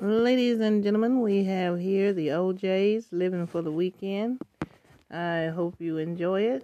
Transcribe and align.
Ladies 0.00 0.60
and 0.60 0.84
gentlemen, 0.84 1.22
we 1.22 1.42
have 1.42 1.80
here 1.80 2.12
the 2.12 2.30
O'Jays 2.30 3.08
living 3.10 3.48
for 3.48 3.62
the 3.62 3.72
weekend. 3.72 4.40
I 5.10 5.46
hope 5.46 5.74
you 5.80 5.98
enjoy 5.98 6.42
it. 6.42 6.62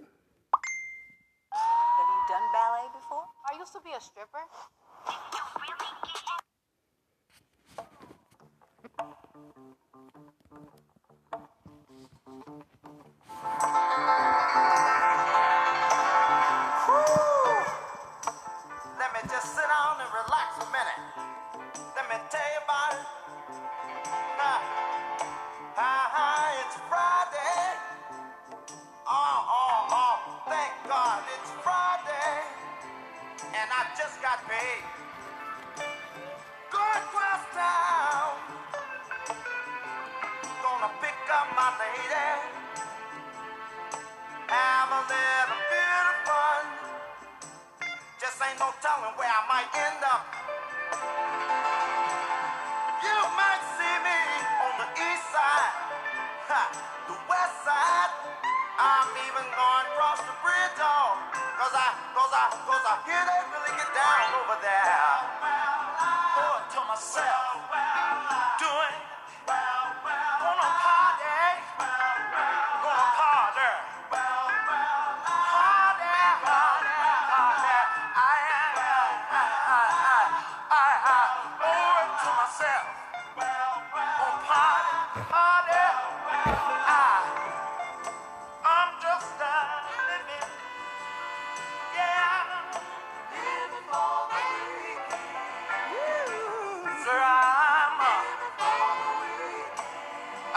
Have 1.51 2.07
you 2.07 2.21
done 2.29 2.43
ballet 2.53 2.87
before? 2.93 3.25
I 3.51 3.59
used 3.59 3.73
to 3.73 3.81
be 3.83 3.89
a 3.91 3.99
stripper. 3.99 4.39
Let 10.53 10.84
ain't 48.55 48.63
no 48.63 48.71
telling 48.79 49.11
where 49.19 49.27
I 49.27 49.43
might 49.51 49.67
end 49.75 49.99
up. 50.07 50.23
You 53.03 53.17
might 53.35 53.63
see 53.75 53.95
me 53.99 54.19
on 54.63 54.73
the 54.79 54.87
east 54.95 55.27
side, 55.27 55.75
ha, 56.47 56.63
the 57.11 57.19
west 57.27 57.55
side. 57.67 58.11
I'm 58.79 59.11
even 59.27 59.43
going 59.51 59.85
across 59.91 60.23
the 60.23 60.35
bridge, 60.39 60.79
oh, 60.79 61.19
cause 61.59 61.75
I, 61.75 61.89
cause 62.15 62.31
I, 62.31 62.45
cause 62.63 62.85
I 62.87 62.95
hear 63.03 63.23
they 63.27 63.41
really 63.51 63.73
get 63.75 63.91
down 63.91 64.27
over 64.39 64.57
there. 64.63 65.03
Oh, 66.39 66.63
to 66.63 66.79
myself, 66.87 67.34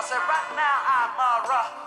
said, 0.08 0.16
right 0.24 0.56
now 0.56 0.76
I'm 0.88 1.12
uh, 1.20 1.48
rough. 1.52 1.78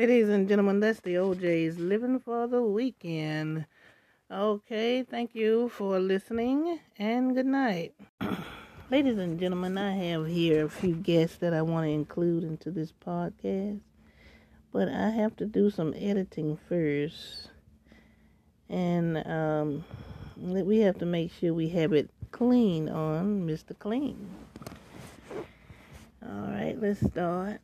Ladies 0.00 0.30
and 0.30 0.48
gentlemen, 0.48 0.80
that's 0.80 1.00
the 1.00 1.18
O'Jays 1.18 1.78
living 1.78 2.20
for 2.20 2.46
the 2.46 2.62
weekend. 2.62 3.66
Okay, 4.30 5.02
thank 5.02 5.34
you 5.34 5.68
for 5.68 5.98
listening 5.98 6.80
and 6.98 7.34
good 7.34 7.44
night. 7.44 7.92
Ladies 8.90 9.18
and 9.18 9.38
gentlemen, 9.38 9.76
I 9.76 9.92
have 9.92 10.26
here 10.26 10.64
a 10.64 10.70
few 10.70 10.94
guests 10.94 11.36
that 11.40 11.52
I 11.52 11.60
want 11.60 11.84
to 11.84 11.90
include 11.90 12.44
into 12.44 12.70
this 12.70 12.94
podcast, 13.06 13.80
but 14.72 14.88
I 14.88 15.10
have 15.10 15.36
to 15.36 15.44
do 15.44 15.68
some 15.68 15.92
editing 15.94 16.58
first. 16.66 17.50
And 18.70 19.18
um, 19.26 19.84
we 20.38 20.78
have 20.78 20.96
to 21.00 21.04
make 21.04 21.30
sure 21.30 21.52
we 21.52 21.68
have 21.68 21.92
it 21.92 22.08
clean 22.32 22.88
on 22.88 23.46
Mr. 23.46 23.78
Clean. 23.78 24.30
All 26.26 26.48
right, 26.48 26.74
let's 26.80 27.06
start. 27.06 27.60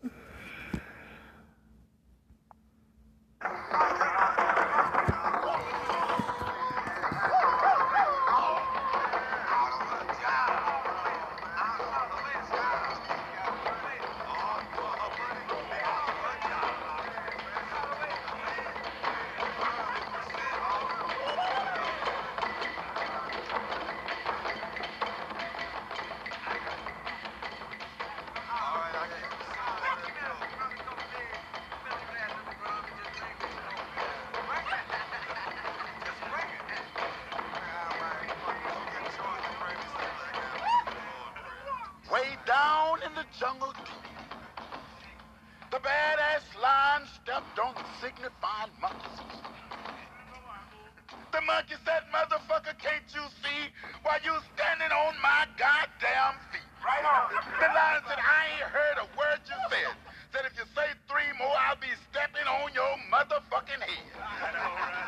Badass 51.57 51.71
lion 51.71 51.81
stepped 51.83 52.15
on 52.15 52.29
the 52.29 52.39
signifying 52.39 52.43
moccasins. 52.43 52.47
the 52.47 52.53
monkey 52.53 52.53
said, 52.53 52.69
motherfucker, 52.69 52.79
can't 52.79 53.09
you 53.15 53.25
see 53.43 53.61
while 54.03 54.21
you 54.25 54.35
standing 54.55 54.93
on 54.93 55.15
my 55.23 55.47
goddamn 55.57 56.37
feet? 56.53 56.61
Right 56.85 57.05
on. 57.05 57.33
The 57.33 57.69
lion 57.73 58.03
said, 58.09 58.19
I 58.19 58.41
ain't 58.57 58.71
heard 58.71 58.97
a 58.99 59.07
word 59.17 59.41
you 59.47 59.59
said. 59.71 59.95
Said 60.33 60.45
if 60.47 60.57
you 60.57 60.65
say 60.75 60.89
three 61.09 61.31
more, 61.39 61.55
I'll 61.57 61.81
be 61.81 61.93
stepping 62.11 62.47
on 62.47 62.73
your 62.75 62.95
motherfucking 63.11 63.83
head. 63.83 64.07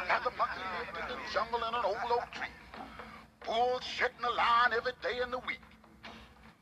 Now 0.09 0.21
the 0.25 0.33
monkey 0.37 0.65
lived 0.79 0.97
in 0.97 1.07
the 1.09 1.19
jungle 1.33 1.61
in 1.61 1.75
an 1.75 1.85
old 1.85 2.11
oak 2.13 2.33
tree. 2.33 2.53
Bullshitting 3.45 4.23
the 4.23 4.31
line 4.35 4.73
every 4.77 4.93
day 5.03 5.21
in 5.23 5.31
the 5.31 5.39
week. 5.47 5.63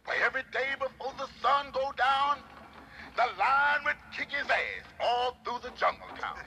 Where 0.05 0.19
every 0.25 0.43
day 0.53 0.75
before 0.79 1.15
the 1.19 1.27
sun 1.43 1.71
go 1.73 1.93
down, 1.99 2.39
the 3.17 3.27
lion 3.39 3.81
would 3.85 3.97
kick 4.15 4.31
his 4.31 4.47
ass 4.51 4.87
all 5.01 5.37
through 5.45 5.59
the 5.63 5.75
jungle 5.77 6.07
town. 6.21 6.39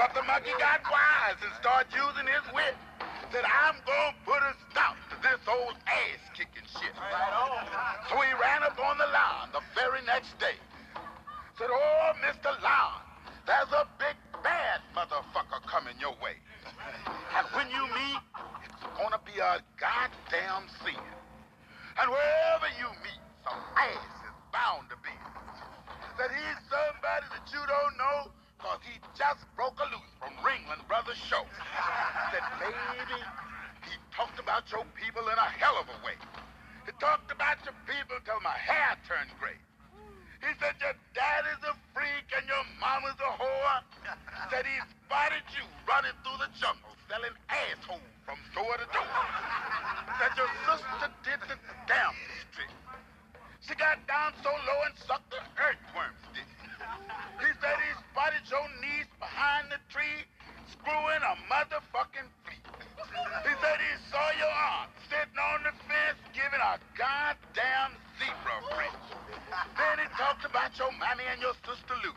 But 0.00 0.16
the 0.16 0.24
monkey 0.24 0.56
got 0.56 0.80
wise 0.88 1.36
and 1.44 1.52
started 1.60 1.92
using 1.92 2.24
his 2.24 2.40
wit. 2.56 2.72
Said, 3.28 3.44
I'm 3.44 3.76
gonna 3.84 4.16
put 4.24 4.40
a 4.40 4.56
stop 4.72 4.96
to 5.12 5.16
this 5.20 5.44
old 5.44 5.76
ass 5.84 6.24
kicking 6.32 6.64
shit. 6.80 6.96
So 8.08 8.16
he 8.16 8.32
ran 8.40 8.64
up 8.64 8.80
on 8.80 8.96
the 8.96 9.04
lion 9.12 9.52
the 9.52 9.60
very 9.76 10.00
next 10.08 10.40
day. 10.40 10.56
Said, 11.60 11.68
oh, 11.68 12.16
Mr. 12.24 12.48
Lion, 12.64 13.04
there's 13.44 13.68
a 13.76 13.84
big 14.00 14.16
bad 14.40 14.80
motherfucker 14.96 15.60
coming 15.68 15.92
your 16.00 16.16
way. 16.24 16.40
And 17.36 17.44
when 17.52 17.68
you 17.68 17.84
meet, 17.92 18.24
it's 18.64 18.80
gonna 18.96 19.20
be 19.28 19.36
a 19.36 19.60
goddamn 19.76 20.64
sin. 20.80 21.04
And 22.00 22.08
wherever 22.08 22.72
you 22.80 22.88
meet, 23.04 23.20
some 23.44 23.60
ass 23.76 24.16
is 24.24 24.36
bound 24.48 24.88
to 24.88 24.96
be. 25.04 25.12
That 26.16 26.32
he's 26.32 26.60
somebody 26.72 27.28
that 27.36 27.44
you 27.52 27.60
don't 27.68 27.96
know, 28.00 28.32
cause 28.60 28.80
he 28.84 29.00
just 29.16 29.40
broke 29.56 29.76
a 29.80 29.88
loose 29.88 30.12
from 30.20 30.36
Ringling 30.44 30.84
Brothers 30.84 31.16
show. 31.16 31.44
Said, 32.28 32.44
baby, 32.60 33.20
he 33.88 33.96
talked 34.12 34.38
about 34.38 34.68
your 34.68 34.84
people 34.96 35.24
in 35.28 35.36
a 35.40 35.48
hell 35.56 35.80
of 35.80 35.88
a 35.88 35.98
way. 36.04 36.16
He 36.84 36.92
talked 37.00 37.32
about 37.32 37.60
your 37.64 37.76
people 37.88 38.20
till 38.24 38.40
my 38.44 38.56
hair 38.56 38.96
turned 39.08 39.32
gray. 39.40 39.56
He 40.40 40.52
said 40.56 40.76
your 40.80 40.96
daddy's 41.12 41.60
a 41.68 41.76
freak 41.92 42.28
and 42.32 42.44
your 42.48 42.64
mama's 42.80 43.16
a 43.20 43.30
whore. 43.36 43.80
Said 44.48 44.64
he 44.64 44.76
spotted 45.04 45.44
you 45.52 45.64
running 45.84 46.16
through 46.24 46.40
the 46.40 46.48
jungle 46.56 46.96
selling 47.08 47.36
assholes 47.48 48.12
from 48.24 48.40
door 48.56 48.72
to 48.76 48.88
door. 48.92 49.16
Said 50.16 50.32
your 50.36 50.52
sister 50.68 51.08
did 51.24 51.40
the 51.48 51.56
damn 51.88 52.16
trick. 52.56 52.72
She 53.60 53.74
got 53.76 54.00
down 54.08 54.32
so 54.40 54.48
low 54.48 54.80
and 54.88 54.96
sucked 55.04 55.28
the 55.28 55.44
earthworm's. 55.60 56.20
He 57.40 57.50
said 57.60 57.76
he 57.80 57.92
spotted 58.10 58.44
your 58.50 58.68
niece 58.82 59.10
behind 59.18 59.70
the 59.70 59.80
tree 59.88 60.26
screwing 60.70 61.22
a 61.24 61.34
motherfucking 61.50 62.28
flea. 62.44 62.62
He 63.44 63.52
said 63.60 63.78
he 63.80 63.94
saw 64.10 64.26
your 64.38 64.50
aunt 64.50 64.90
sitting 65.08 65.38
on 65.38 65.62
the 65.64 65.74
fence 65.88 66.20
giving 66.32 66.62
a 66.62 66.78
goddamn 66.96 67.92
zebra 68.18 68.56
French. 68.74 69.06
Then 69.76 69.96
he 70.02 70.06
talked 70.16 70.44
about 70.44 70.72
your 70.78 70.92
mommy 70.98 71.24
and 71.30 71.40
your 71.40 71.54
sister 71.66 71.96
Lou. 72.04 72.14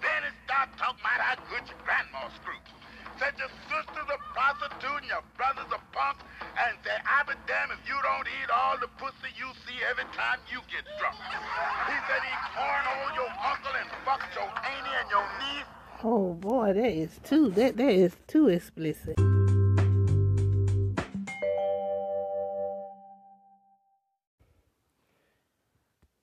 Then 0.00 0.20
he 0.26 0.32
started 0.46 0.74
talking 0.78 1.02
about 1.02 1.20
how 1.20 1.36
good 1.50 1.64
your 1.68 1.80
grandma 1.84 2.30
screwed. 2.40 2.79
Said 3.20 3.36
your 3.36 3.52
sister's 3.68 4.08
a 4.08 4.16
prostitute 4.32 5.04
and 5.04 5.12
your 5.12 5.20
brother's 5.36 5.68
a 5.68 5.80
punk. 5.92 6.24
And 6.56 6.72
said, 6.80 7.04
I 7.04 7.20
be 7.28 7.36
damn 7.44 7.68
if 7.68 7.76
you 7.84 7.92
don't 8.00 8.24
eat 8.24 8.48
all 8.48 8.80
the 8.80 8.88
pussy 8.96 9.28
you 9.36 9.52
see 9.68 9.76
every 9.84 10.08
time 10.16 10.40
you 10.48 10.64
get 10.72 10.88
drunk. 10.96 11.20
He 11.20 11.96
said 12.08 12.24
he 12.24 12.32
cornholed 12.56 13.12
your 13.12 13.28
uncle 13.44 13.76
and 13.76 13.92
fucked 14.08 14.32
your 14.32 14.48
auntie 14.48 14.96
and 15.04 15.10
your 15.12 15.26
niece. 15.36 15.68
Oh 16.02 16.32
boy, 16.32 16.72
that 16.72 16.88
is 16.88 17.20
too 17.22 17.50
that 17.60 17.76
that 17.76 17.92
is 17.92 18.16
too 18.26 18.48
explicit. 18.48 19.20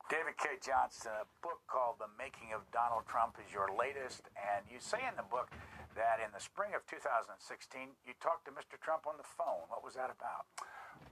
David 0.09 0.33
Cay 0.41 0.57
Johnston, 0.65 1.13
a 1.13 1.29
book 1.45 1.61
called 1.67 2.01
The 2.01 2.09
Making 2.17 2.57
of 2.57 2.65
Donald 2.73 3.05
Trump 3.07 3.37
is 3.37 3.53
your 3.53 3.69
latest, 3.77 4.23
and 4.33 4.65
you 4.65 4.79
say 4.79 4.97
in 5.05 5.15
the 5.15 5.29
book 5.29 5.51
that 5.97 6.21
in 6.21 6.29
the 6.31 6.39
spring 6.39 6.77
of 6.77 6.85
2016 6.85 7.33
you 8.05 8.13
talked 8.21 8.45
to 8.45 8.53
Mr. 8.53 8.77
Trump 8.77 9.09
on 9.09 9.17
the 9.17 9.25
phone. 9.25 9.65
What 9.73 9.81
was 9.81 9.97
that 9.97 10.13
about? 10.13 10.45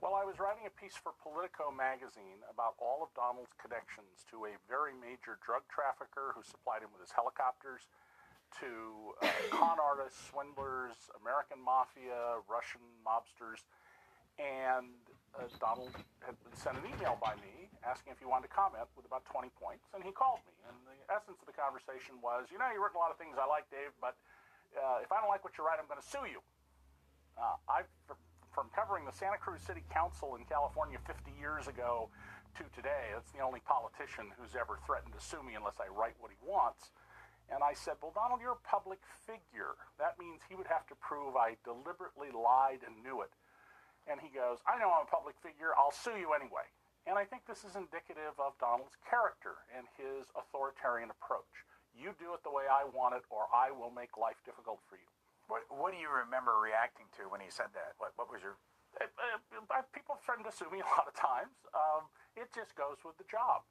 Well, 0.02 0.14
I 0.14 0.26
was 0.26 0.38
writing 0.38 0.70
a 0.70 0.74
piece 0.74 0.98
for 0.98 1.18
Politico 1.22 1.74
magazine 1.74 2.46
about 2.46 2.78
all 2.78 3.02
of 3.02 3.10
Donald's 3.18 3.54
connections 3.58 4.26
to 4.30 4.50
a 4.50 4.54
very 4.70 4.94
major 4.94 5.42
drug 5.42 5.66
trafficker 5.70 6.34
who 6.38 6.46
supplied 6.46 6.86
him 6.86 6.94
with 6.94 7.02
his 7.02 7.14
helicopters, 7.14 7.86
to 8.62 9.18
uh, 9.22 9.28
con 9.58 9.82
artists, 9.82 10.22
swindlers, 10.30 10.96
American 11.22 11.58
mafia, 11.58 12.40
Russian 12.46 12.84
mobsters. 13.02 13.66
And 14.36 15.00
uh, 15.31 15.48
Donald 15.64 15.96
had 16.22 16.36
sent 16.52 16.76
an 16.76 16.86
email 16.86 17.16
by 17.24 17.40
me 17.40 17.72
asking 17.88 18.12
if 18.12 18.20
he 18.20 18.28
wanted 18.28 18.52
to 18.52 18.54
comment 18.54 18.84
with 19.00 19.08
about 19.08 19.24
20 19.31 19.48
points, 19.56 19.88
and 19.96 20.04
he 20.04 20.12
called 20.12 20.44
me. 20.44 20.54
And 20.68 20.76
the 20.84 20.98
essence 21.08 21.40
of 21.40 21.48
the 21.48 21.56
conversation 21.56 22.20
was, 22.20 22.52
you 22.52 22.60
know, 22.60 22.68
you've 22.68 22.84
written 22.84 23.00
a 23.00 23.04
lot 23.04 23.16
of 23.16 23.20
things 23.22 23.40
I 23.40 23.48
like, 23.48 23.64
Dave, 23.72 23.96
but 24.04 24.20
uh, 24.75 25.04
if 25.04 25.12
I 25.12 25.19
don't 25.19 25.31
like 25.31 25.44
what 25.44 25.57
you 25.57 25.66
write, 25.66 25.80
I'm 25.80 25.88
going 25.88 26.01
to 26.01 26.07
sue 26.07 26.27
you. 26.30 26.39
Uh, 27.36 27.60
I, 27.68 27.83
from 28.56 28.72
covering 28.72 29.04
the 29.04 29.12
Santa 29.12 29.36
Cruz 29.36 29.60
City 29.60 29.83
Council 29.92 30.36
in 30.39 30.48
California 30.48 30.95
50 31.04 31.31
years 31.36 31.68
ago 31.68 32.07
to 32.56 32.63
today, 32.72 33.12
that's 33.12 33.31
the 33.36 33.44
only 33.44 33.60
politician 33.68 34.31
who's 34.39 34.56
ever 34.56 34.80
threatened 34.88 35.12
to 35.12 35.19
sue 35.19 35.44
me 35.44 35.60
unless 35.60 35.75
I 35.83 35.92
write 35.92 36.16
what 36.24 36.31
he 36.31 36.39
wants. 36.39 36.95
And 37.51 37.62
I 37.62 37.75
said, 37.75 38.00
Well, 38.01 38.16
Donald, 38.16 38.42
you're 38.42 38.57
a 38.57 38.68
public 38.68 39.04
figure. 39.27 39.77
That 40.00 40.18
means 40.18 40.42
he 40.48 40.56
would 40.56 40.72
have 40.72 40.88
to 40.88 40.95
prove 40.98 41.36
I 41.36 41.60
deliberately 41.62 42.31
lied 42.31 42.81
and 42.81 43.04
knew 43.04 43.21
it. 43.21 43.36
And 44.07 44.21
he 44.21 44.30
goes, 44.33 44.63
I 44.66 44.80
know 44.80 44.89
I'm 44.94 45.06
a 45.06 45.12
public 45.12 45.36
figure. 45.44 45.75
I'll 45.78 45.94
sue 45.94 46.18
you 46.18 46.33
anyway. 46.33 46.66
And 47.06 47.21
I 47.21 47.25
think 47.25 47.45
this 47.45 47.62
is 47.62 47.78
indicative 47.78 48.33
of 48.42 48.57
Donald's 48.57 48.98
character 49.06 49.62
and 49.69 49.86
his 49.94 50.25
authoritarian 50.33 51.13
approach. 51.13 51.66
You 51.95 52.12
do 52.19 52.36
it 52.36 52.44
the 52.44 52.51
way 52.51 52.68
I 52.68 52.83
want 52.83 53.15
it, 53.15 53.24
or 53.31 53.47
I 53.56 53.71
will 53.71 53.92
make 53.92 54.19
life 54.19 54.38
difficult 54.44 54.83
for 54.92 55.00
you. 55.00 55.07
What, 55.47 55.63
what 55.71 55.95
do 55.95 55.97
you 55.97 56.12
remember 56.12 56.59
reacting 56.59 57.07
to 57.21 57.31
when 57.31 57.39
he 57.39 57.47
said 57.47 57.71
that? 57.71 57.95
What, 57.97 58.12
what 58.19 58.27
was 58.27 58.44
your. 58.44 58.59
Uh, 59.00 59.07
uh, 59.07 59.83
people 59.95 60.19
threaten 60.19 60.44
to 60.44 60.51
sue 60.51 60.68
me 60.68 60.83
a 60.86 60.89
lot 60.92 61.07
of 61.07 61.15
times. 61.15 61.56
Um, 61.71 62.12
it 62.36 62.51
just 62.51 62.75
goes 62.75 63.00
with 63.07 63.15
the 63.15 63.27
job. 63.31 63.63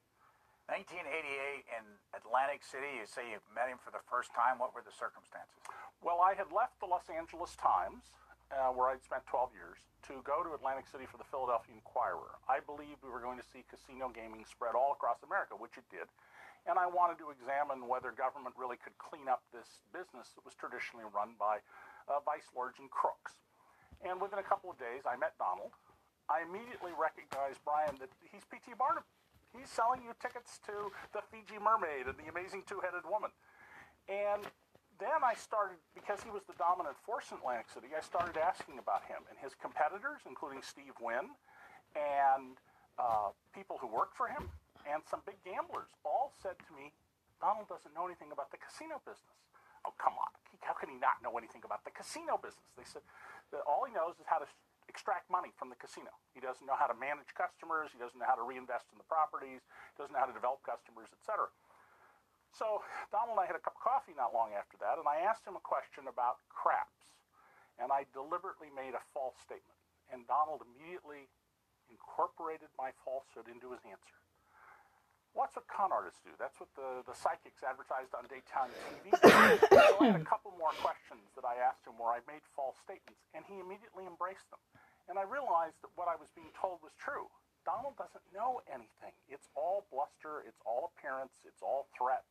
1988 0.73 1.69
in 1.77 1.85
Atlantic 2.17 2.65
City, 2.65 2.97
you 2.97 3.05
say 3.05 3.29
you 3.29 3.37
met 3.53 3.69
him 3.69 3.77
for 3.77 3.93
the 3.93 4.01
first 4.09 4.33
time. 4.33 4.57
What 4.57 4.73
were 4.73 4.81
the 4.81 4.95
circumstances? 4.97 5.61
Well, 6.01 6.25
I 6.25 6.33
had 6.33 6.49
left 6.49 6.81
the 6.81 6.89
Los 6.89 7.05
Angeles 7.13 7.53
Times, 7.61 8.09
uh, 8.49 8.73
where 8.73 8.89
I'd 8.89 9.05
spent 9.05 9.29
12 9.29 9.53
years, 9.53 9.77
to 10.09 10.25
go 10.25 10.41
to 10.41 10.57
Atlantic 10.57 10.89
City 10.89 11.05
for 11.05 11.21
the 11.21 11.29
Philadelphia 11.29 11.77
Inquirer. 11.77 12.41
I 12.49 12.65
believed 12.65 13.05
we 13.05 13.13
were 13.13 13.21
going 13.21 13.37
to 13.37 13.45
see 13.45 13.65
casino 13.69 14.09
gaming 14.09 14.49
spread 14.49 14.73
all 14.73 14.97
across 14.97 15.21
America, 15.21 15.53
which 15.53 15.77
it 15.77 15.85
did. 15.93 16.09
And 16.65 16.81
I 16.81 16.89
wanted 16.89 17.21
to 17.21 17.29
examine 17.29 17.85
whether 17.85 18.09
government 18.09 18.57
really 18.57 18.81
could 18.81 18.97
clean 18.97 19.29
up 19.29 19.45
this 19.53 19.85
business 19.93 20.33
that 20.33 20.45
was 20.49 20.57
traditionally 20.57 21.05
run 21.13 21.37
by 21.37 21.61
uh, 22.09 22.25
vice 22.25 22.49
lords 22.57 22.81
and 22.81 22.89
crooks. 22.89 23.37
And 24.01 24.17
within 24.21 24.41
a 24.41 24.47
couple 24.47 24.73
of 24.73 24.81
days, 24.81 25.05
I 25.05 25.17
met 25.21 25.37
Donald. 25.37 25.77
I 26.29 26.41
immediately 26.41 26.97
recognized 26.97 27.61
Brian 27.69 28.01
that 28.01 28.09
he's 28.25 28.49
P.T. 28.49 28.73
Barnum. 28.81 29.05
He's 29.53 29.69
selling 29.69 30.03
you 30.03 30.17
tickets 30.19 30.59
to 30.67 30.91
the 31.13 31.21
Fiji 31.29 31.61
Mermaid 31.61 32.09
and 32.09 32.17
the 32.17 32.33
Amazing 32.33 32.65
Two-Headed 32.65 33.05
Woman. 33.07 33.31
And 34.09 34.43
then 34.99 35.21
I 35.23 35.37
started, 35.37 35.79
because 35.95 36.25
he 36.25 36.33
was 36.33 36.43
the 36.49 36.57
dominant 36.57 36.97
force 37.05 37.29
in 37.31 37.39
Atlantic 37.39 37.69
City, 37.71 37.93
I 37.93 38.01
started 38.01 38.41
asking 38.41 38.81
about 38.81 39.05
him 39.05 39.23
and 39.29 39.37
his 39.39 39.53
competitors, 39.55 40.25
including 40.27 40.65
Steve 40.65 40.97
Wynn 40.97 41.29
and 41.95 42.57
uh, 42.99 43.31
people 43.55 43.79
who 43.79 43.87
worked 43.87 44.17
for 44.17 44.27
him 44.27 44.51
and 44.89 45.03
some 45.09 45.25
big 45.25 45.41
gamblers, 45.45 45.91
all 46.05 46.33
said 46.41 46.57
to 46.69 46.71
me, 46.77 46.93
Donald 47.41 47.69
doesn't 47.69 47.93
know 47.93 48.07
anything 48.07 48.33
about 48.33 48.53
the 48.53 48.61
casino 48.61 49.01
business. 49.05 49.37
Oh, 49.85 49.93
come 50.01 50.17
on. 50.17 50.33
How 50.65 50.73
can 50.73 50.89
he 50.89 50.97
not 50.97 51.21
know 51.21 51.37
anything 51.37 51.61
about 51.61 51.85
the 51.85 51.93
casino 51.93 52.41
business? 52.41 52.73
They 52.73 52.89
said 52.89 53.05
that 53.53 53.61
all 53.69 53.85
he 53.85 53.93
knows 53.93 54.17
is 54.17 54.25
how 54.25 54.41
to 54.41 54.49
extract 54.89 55.29
money 55.29 55.53
from 55.61 55.69
the 55.69 55.77
casino. 55.77 56.13
He 56.33 56.41
doesn't 56.41 56.65
know 56.65 56.77
how 56.77 56.89
to 56.89 56.97
manage 56.97 57.33
customers. 57.37 57.93
He 57.93 58.01
doesn't 58.01 58.17
know 58.17 58.29
how 58.29 58.41
to 58.41 58.47
reinvest 58.47 58.89
in 58.93 58.97
the 58.97 59.09
properties. 59.09 59.61
He 59.61 59.97
doesn't 60.01 60.13
know 60.13 60.25
how 60.25 60.31
to 60.31 60.37
develop 60.37 60.65
customers, 60.65 61.13
etc. 61.13 61.53
So 62.55 62.81
Donald 63.11 63.37
and 63.37 63.43
I 63.43 63.51
had 63.51 63.59
a 63.59 63.65
cup 63.65 63.77
of 63.77 63.83
coffee 63.83 64.17
not 64.17 64.33
long 64.33 64.55
after 64.55 64.79
that, 64.81 64.97
and 64.97 65.05
I 65.11 65.27
asked 65.27 65.45
him 65.45 65.59
a 65.59 65.65
question 65.65 66.07
about 66.07 66.41
craps, 66.49 66.97
and 67.77 67.91
I 67.91 68.07
deliberately 68.15 68.71
made 68.71 68.95
a 68.95 69.05
false 69.13 69.37
statement. 69.43 69.77
And 70.09 70.23
Donald 70.31 70.63
immediately 70.63 71.27
incorporated 71.91 72.71
my 72.79 72.95
falsehood 73.05 73.51
into 73.51 73.75
his 73.75 73.83
answer. 73.85 74.24
What's 75.35 75.59
what 75.59 75.67
con 75.67 75.91
artists 75.91 76.23
do? 76.23 76.31
That's 76.39 76.55
what 76.63 76.71
the, 76.79 77.03
the 77.11 77.15
psychics 77.15 77.67
advertised 77.67 78.15
on 78.15 78.31
daytime 78.31 78.71
TV. 78.71 79.11
so 79.67 79.99
I 79.99 80.15
had 80.15 80.23
a 80.23 80.23
couple 80.23 80.55
more 80.55 80.71
questions 80.79 81.27
that 81.35 81.43
I 81.43 81.59
asked 81.59 81.83
him 81.83 81.99
where 81.99 82.15
I 82.15 82.23
made 82.31 82.47
false 82.55 82.79
statements, 82.79 83.27
and 83.35 83.43
he 83.51 83.59
immediately 83.59 84.07
embraced 84.07 84.47
them. 84.55 84.63
And 85.11 85.19
I 85.19 85.27
realized 85.27 85.83
that 85.83 85.91
what 85.99 86.07
I 86.07 86.15
was 86.15 86.31
being 86.39 86.55
told 86.55 86.81
was 86.87 86.95
true. 86.95 87.27
Donald 87.67 87.99
doesn't 87.99 88.23
know 88.31 88.63
anything. 88.71 89.11
It's 89.27 89.51
all 89.59 89.91
bluster, 89.91 90.47
it's 90.47 90.63
all 90.63 90.95
appearance, 90.95 91.35
it's 91.43 91.61
all 91.67 91.91
threats. 91.91 92.31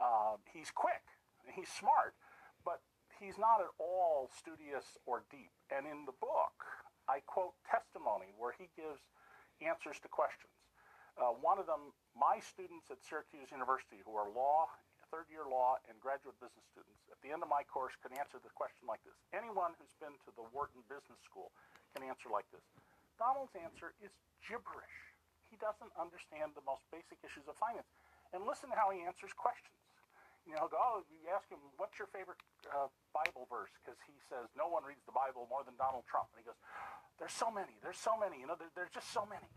Uh, 0.00 0.40
he's 0.48 0.72
quick, 0.72 1.04
he's 1.52 1.68
smart, 1.68 2.16
but 2.64 2.80
he's 3.20 3.36
not 3.36 3.60
at 3.60 3.70
all 3.76 4.32
studious 4.32 4.96
or 5.04 5.28
deep. 5.28 5.52
And 5.68 5.84
in 5.84 6.08
the 6.08 6.16
book, 6.16 6.56
I 7.04 7.20
quote 7.28 7.52
testimony 7.68 8.32
where 8.40 8.56
he 8.56 8.72
gives 8.72 9.04
answers 9.60 10.00
to 10.02 10.08
questions. 10.08 10.63
Uh, 11.14 11.30
one 11.38 11.62
of 11.62 11.66
them, 11.70 11.94
my 12.18 12.42
students 12.42 12.90
at 12.90 12.98
Syracuse 13.06 13.54
University, 13.54 14.02
who 14.02 14.18
are 14.18 14.26
law, 14.34 14.66
third 15.14 15.30
year 15.30 15.46
law, 15.46 15.78
and 15.86 15.94
graduate 16.02 16.34
business 16.42 16.66
students, 16.74 16.98
at 17.06 17.22
the 17.22 17.30
end 17.30 17.46
of 17.46 17.50
my 17.50 17.62
course 17.70 17.94
can 18.02 18.10
answer 18.18 18.42
the 18.42 18.50
question 18.50 18.82
like 18.90 18.98
this. 19.06 19.14
Anyone 19.30 19.78
who's 19.78 19.94
been 20.02 20.14
to 20.26 20.30
the 20.34 20.42
Wharton 20.50 20.82
Business 20.90 21.22
School 21.22 21.54
can 21.94 22.02
answer 22.02 22.26
like 22.26 22.50
this. 22.50 22.66
Donald's 23.14 23.54
answer 23.54 23.94
is 24.02 24.10
gibberish. 24.42 24.98
He 25.46 25.56
doesn't 25.62 25.94
understand 25.94 26.58
the 26.58 26.66
most 26.66 26.82
basic 26.90 27.22
issues 27.22 27.46
of 27.46 27.54
finance. 27.62 27.86
And 28.34 28.42
listen 28.42 28.74
to 28.74 28.76
how 28.76 28.90
he 28.90 29.06
answers 29.06 29.30
questions. 29.30 29.78
You 30.44 30.58
know, 30.58 30.66
go, 30.66 30.76
oh, 30.76 31.06
you 31.08 31.30
ask 31.30 31.46
him, 31.46 31.62
what's 31.78 31.94
your 31.96 32.10
favorite 32.10 32.42
uh, 32.68 32.90
Bible 33.14 33.46
verse? 33.46 33.70
Because 33.80 33.96
he 34.04 34.18
says, 34.28 34.50
no 34.58 34.66
one 34.66 34.82
reads 34.82 35.06
the 35.06 35.14
Bible 35.14 35.46
more 35.46 35.62
than 35.62 35.78
Donald 35.78 36.04
Trump. 36.10 36.28
And 36.34 36.42
he 36.42 36.44
goes, 36.44 36.58
there's 37.22 37.32
so 37.32 37.48
many, 37.48 37.78
there's 37.80 38.02
so 38.02 38.18
many, 38.18 38.42
you 38.42 38.50
know, 38.50 38.58
there, 38.58 38.68
there's 38.74 38.92
just 38.92 39.08
so 39.14 39.24
many. 39.24 39.48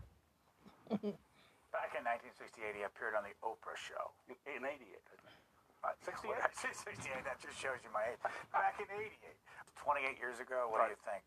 Back 1.75 1.95
in 2.00 2.03
1968, 2.07 2.79
he 2.79 2.83
appeared 2.88 3.13
on 3.13 3.27
the 3.27 3.36
Oprah 3.43 3.75
show. 3.75 4.15
In, 4.31 4.39
in 4.47 4.62
88. 4.63 5.03
Uh, 5.83 5.93
68? 6.01 6.33
68, 6.88 7.27
that 7.27 7.38
just 7.43 7.59
shows 7.59 7.83
you 7.83 7.91
my 7.91 8.15
age. 8.15 8.19
Back 8.55 8.79
in 8.79 8.88
88. 8.88 9.12
28 9.77 10.17
years 10.17 10.39
ago, 10.39 10.67
what 10.71 10.83
do 10.83 10.95
you 10.95 11.01
think? 11.05 11.24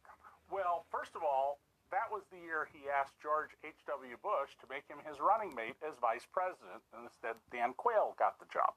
Well, 0.51 0.85
first 0.91 1.15
of 1.15 1.23
all, 1.23 1.63
that 1.95 2.07
was 2.11 2.27
the 2.31 2.39
year 2.39 2.67
he 2.71 2.91
asked 2.91 3.19
George 3.23 3.55
H.W. 3.63 4.19
Bush 4.23 4.55
to 4.63 4.67
make 4.71 4.87
him 4.87 5.03
his 5.03 5.19
running 5.19 5.55
mate 5.55 5.79
as 5.83 5.99
vice 5.99 6.27
president, 6.27 6.83
and 6.95 7.07
instead 7.07 7.39
Dan 7.51 7.75
Quayle 7.75 8.15
got 8.19 8.39
the 8.39 8.47
job. 8.51 8.75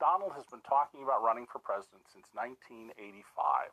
Donald 0.00 0.32
has 0.36 0.44
been 0.48 0.64
talking 0.64 1.04
about 1.04 1.22
running 1.22 1.46
for 1.48 1.60
president 1.60 2.04
since 2.10 2.28
1985. 2.34 3.72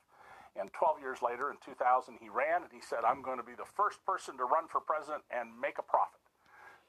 And 0.55 0.71
12 0.75 0.99
years 0.99 1.19
later, 1.23 1.49
in 1.49 1.57
2000, 1.63 2.19
he 2.19 2.27
ran 2.27 2.67
and 2.67 2.71
he 2.71 2.83
said, 2.83 3.07
I'm 3.07 3.23
going 3.23 3.39
to 3.39 3.47
be 3.47 3.55
the 3.55 3.67
first 3.67 4.03
person 4.03 4.35
to 4.37 4.45
run 4.45 4.67
for 4.67 4.83
president 4.83 5.23
and 5.31 5.55
make 5.55 5.79
a 5.79 5.85
profit. 5.87 6.20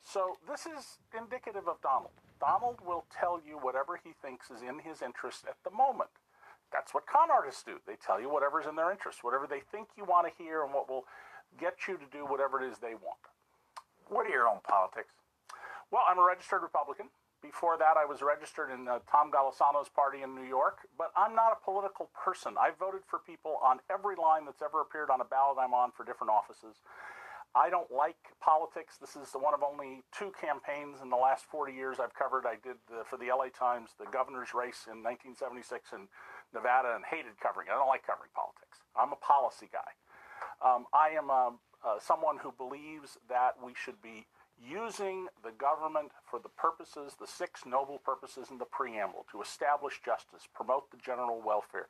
So 0.02 0.36
this 0.48 0.66
is 0.66 0.98
indicative 1.16 1.68
of 1.68 1.80
Donald. 1.80 2.12
Donald 2.40 2.80
will 2.84 3.04
tell 3.08 3.40
you 3.40 3.54
whatever 3.54 3.98
he 4.02 4.10
thinks 4.20 4.50
is 4.50 4.62
in 4.62 4.80
his 4.80 5.00
interest 5.00 5.46
at 5.46 5.56
the 5.64 5.70
moment. 5.70 6.10
That's 6.72 6.92
what 6.92 7.06
con 7.06 7.30
artists 7.30 7.62
do. 7.62 7.78
They 7.86 7.94
tell 7.94 8.20
you 8.20 8.28
whatever's 8.28 8.66
in 8.66 8.76
their 8.76 8.90
interest, 8.90 9.22
whatever 9.22 9.46
they 9.46 9.60
think 9.60 9.88
you 9.96 10.04
want 10.04 10.26
to 10.26 10.42
hear, 10.42 10.64
and 10.64 10.72
what 10.72 10.88
will 10.88 11.04
get 11.60 11.86
you 11.86 11.96
to 11.98 12.08
do 12.10 12.24
whatever 12.24 12.62
it 12.62 12.66
is 12.66 12.78
they 12.78 12.96
want. 12.96 13.20
What 14.08 14.26
are 14.26 14.34
your 14.34 14.48
own 14.48 14.58
politics? 14.66 15.14
Well, 15.92 16.02
I'm 16.08 16.18
a 16.18 16.24
registered 16.24 16.62
Republican. 16.62 17.06
Before 17.42 17.76
that, 17.76 17.98
I 17.98 18.06
was 18.06 18.22
registered 18.22 18.70
in 18.70 18.88
uh, 18.88 19.00
Tom 19.10 19.30
Golisano's 19.30 19.90
party 19.90 20.22
in 20.22 20.34
New 20.34 20.46
York, 20.46 20.86
but 20.96 21.10
I'm 21.16 21.34
not 21.34 21.52
a 21.52 21.64
political 21.64 22.08
person. 22.14 22.54
I've 22.58 22.78
voted 22.78 23.02
for 23.06 23.18
people 23.18 23.58
on 23.62 23.80
every 23.90 24.14
line 24.14 24.46
that's 24.46 24.62
ever 24.62 24.80
appeared 24.80 25.10
on 25.10 25.20
a 25.20 25.26
ballot 25.26 25.58
I'm 25.60 25.74
on 25.74 25.90
for 25.90 26.06
different 26.06 26.30
offices. 26.30 26.80
I 27.54 27.68
don't 27.68 27.90
like 27.92 28.16
politics. 28.40 28.96
This 28.96 29.14
is 29.16 29.28
one 29.36 29.52
of 29.52 29.60
only 29.62 30.02
two 30.16 30.32
campaigns 30.40 31.02
in 31.02 31.10
the 31.10 31.20
last 31.20 31.44
40 31.44 31.72
years 31.72 32.00
I've 32.00 32.14
covered. 32.14 32.46
I 32.46 32.56
did 32.64 32.80
the, 32.88 33.04
for 33.04 33.18
the 33.20 33.28
LA 33.28 33.52
Times 33.52 33.90
the 33.98 34.08
governor's 34.08 34.56
race 34.56 34.88
in 34.88 35.04
1976 35.04 35.92
in 35.92 36.08
Nevada 36.54 36.96
and 36.96 37.04
hated 37.04 37.36
covering 37.36 37.68
it. 37.68 37.72
I 37.72 37.76
don't 37.76 37.92
like 37.92 38.06
covering 38.08 38.32
politics. 38.32 38.80
I'm 38.96 39.12
a 39.12 39.20
policy 39.20 39.68
guy. 39.68 39.92
Um, 40.64 40.86
I 40.96 41.12
am 41.12 41.28
a, 41.28 41.52
uh, 41.84 42.00
someone 42.00 42.38
who 42.40 42.52
believes 42.56 43.18
that 43.28 43.60
we 43.60 43.76
should 43.76 44.00
be 44.00 44.24
using 44.56 45.26
the 45.44 45.52
government 45.52 46.12
for 46.24 46.38
the 46.38 46.48
purposes, 46.48 47.16
the 47.18 47.26
six 47.26 47.66
noble 47.66 47.98
purposes 47.98 48.48
in 48.50 48.58
the 48.58 48.64
preamble, 48.64 49.26
to 49.32 49.42
establish 49.42 50.00
justice, 50.04 50.48
promote 50.54 50.90
the 50.90 50.96
general 50.96 51.42
welfare. 51.44 51.88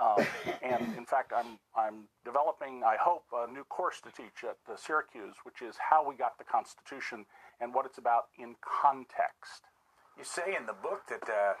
Um, 0.00 0.24
and 0.62 0.96
in 0.96 1.04
fact, 1.04 1.32
I'm, 1.36 1.58
I'm 1.76 2.08
developing, 2.24 2.82
I 2.84 2.96
hope, 3.00 3.24
a 3.32 3.50
new 3.50 3.64
course 3.64 4.00
to 4.02 4.10
teach 4.10 4.42
at 4.42 4.56
uh, 4.70 4.76
Syracuse, 4.76 5.36
which 5.44 5.60
is 5.60 5.76
how 5.90 6.06
we 6.06 6.16
got 6.16 6.38
the 6.38 6.44
Constitution 6.44 7.26
and 7.60 7.74
what 7.74 7.84
it's 7.84 7.98
about 7.98 8.32
in 8.38 8.56
context. 8.64 9.68
You 10.16 10.24
say 10.24 10.56
in 10.58 10.66
the 10.66 10.76
book 10.76 11.04
that 11.08 11.28
uh, 11.28 11.54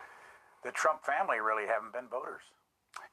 the 0.64 0.72
Trump 0.72 1.04
family 1.04 1.40
really 1.40 1.66
haven't 1.66 1.92
been 1.92 2.08
voters. 2.08 2.42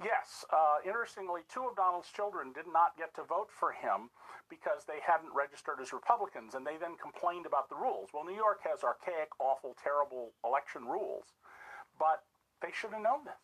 Yes. 0.03 0.43
Uh, 0.51 0.83
interestingly, 0.85 1.41
two 1.51 1.67
of 1.67 1.75
Donald's 1.75 2.11
children 2.11 2.51
did 2.51 2.67
not 2.71 2.95
get 2.97 3.15
to 3.15 3.23
vote 3.23 3.47
for 3.51 3.71
him 3.71 4.11
because 4.49 4.83
they 4.87 4.99
hadn't 5.05 5.31
registered 5.35 5.79
as 5.79 5.93
Republicans, 5.93 6.55
and 6.55 6.65
they 6.65 6.75
then 6.79 6.97
complained 6.97 7.45
about 7.45 7.69
the 7.69 7.75
rules. 7.75 8.09
Well, 8.13 8.25
New 8.25 8.35
York 8.35 8.59
has 8.63 8.83
archaic, 8.83 9.29
awful, 9.39 9.75
terrible 9.81 10.31
election 10.43 10.83
rules, 10.87 11.35
but 11.99 12.23
they 12.61 12.71
should 12.73 12.91
have 12.91 13.03
known 13.03 13.23
this. 13.23 13.43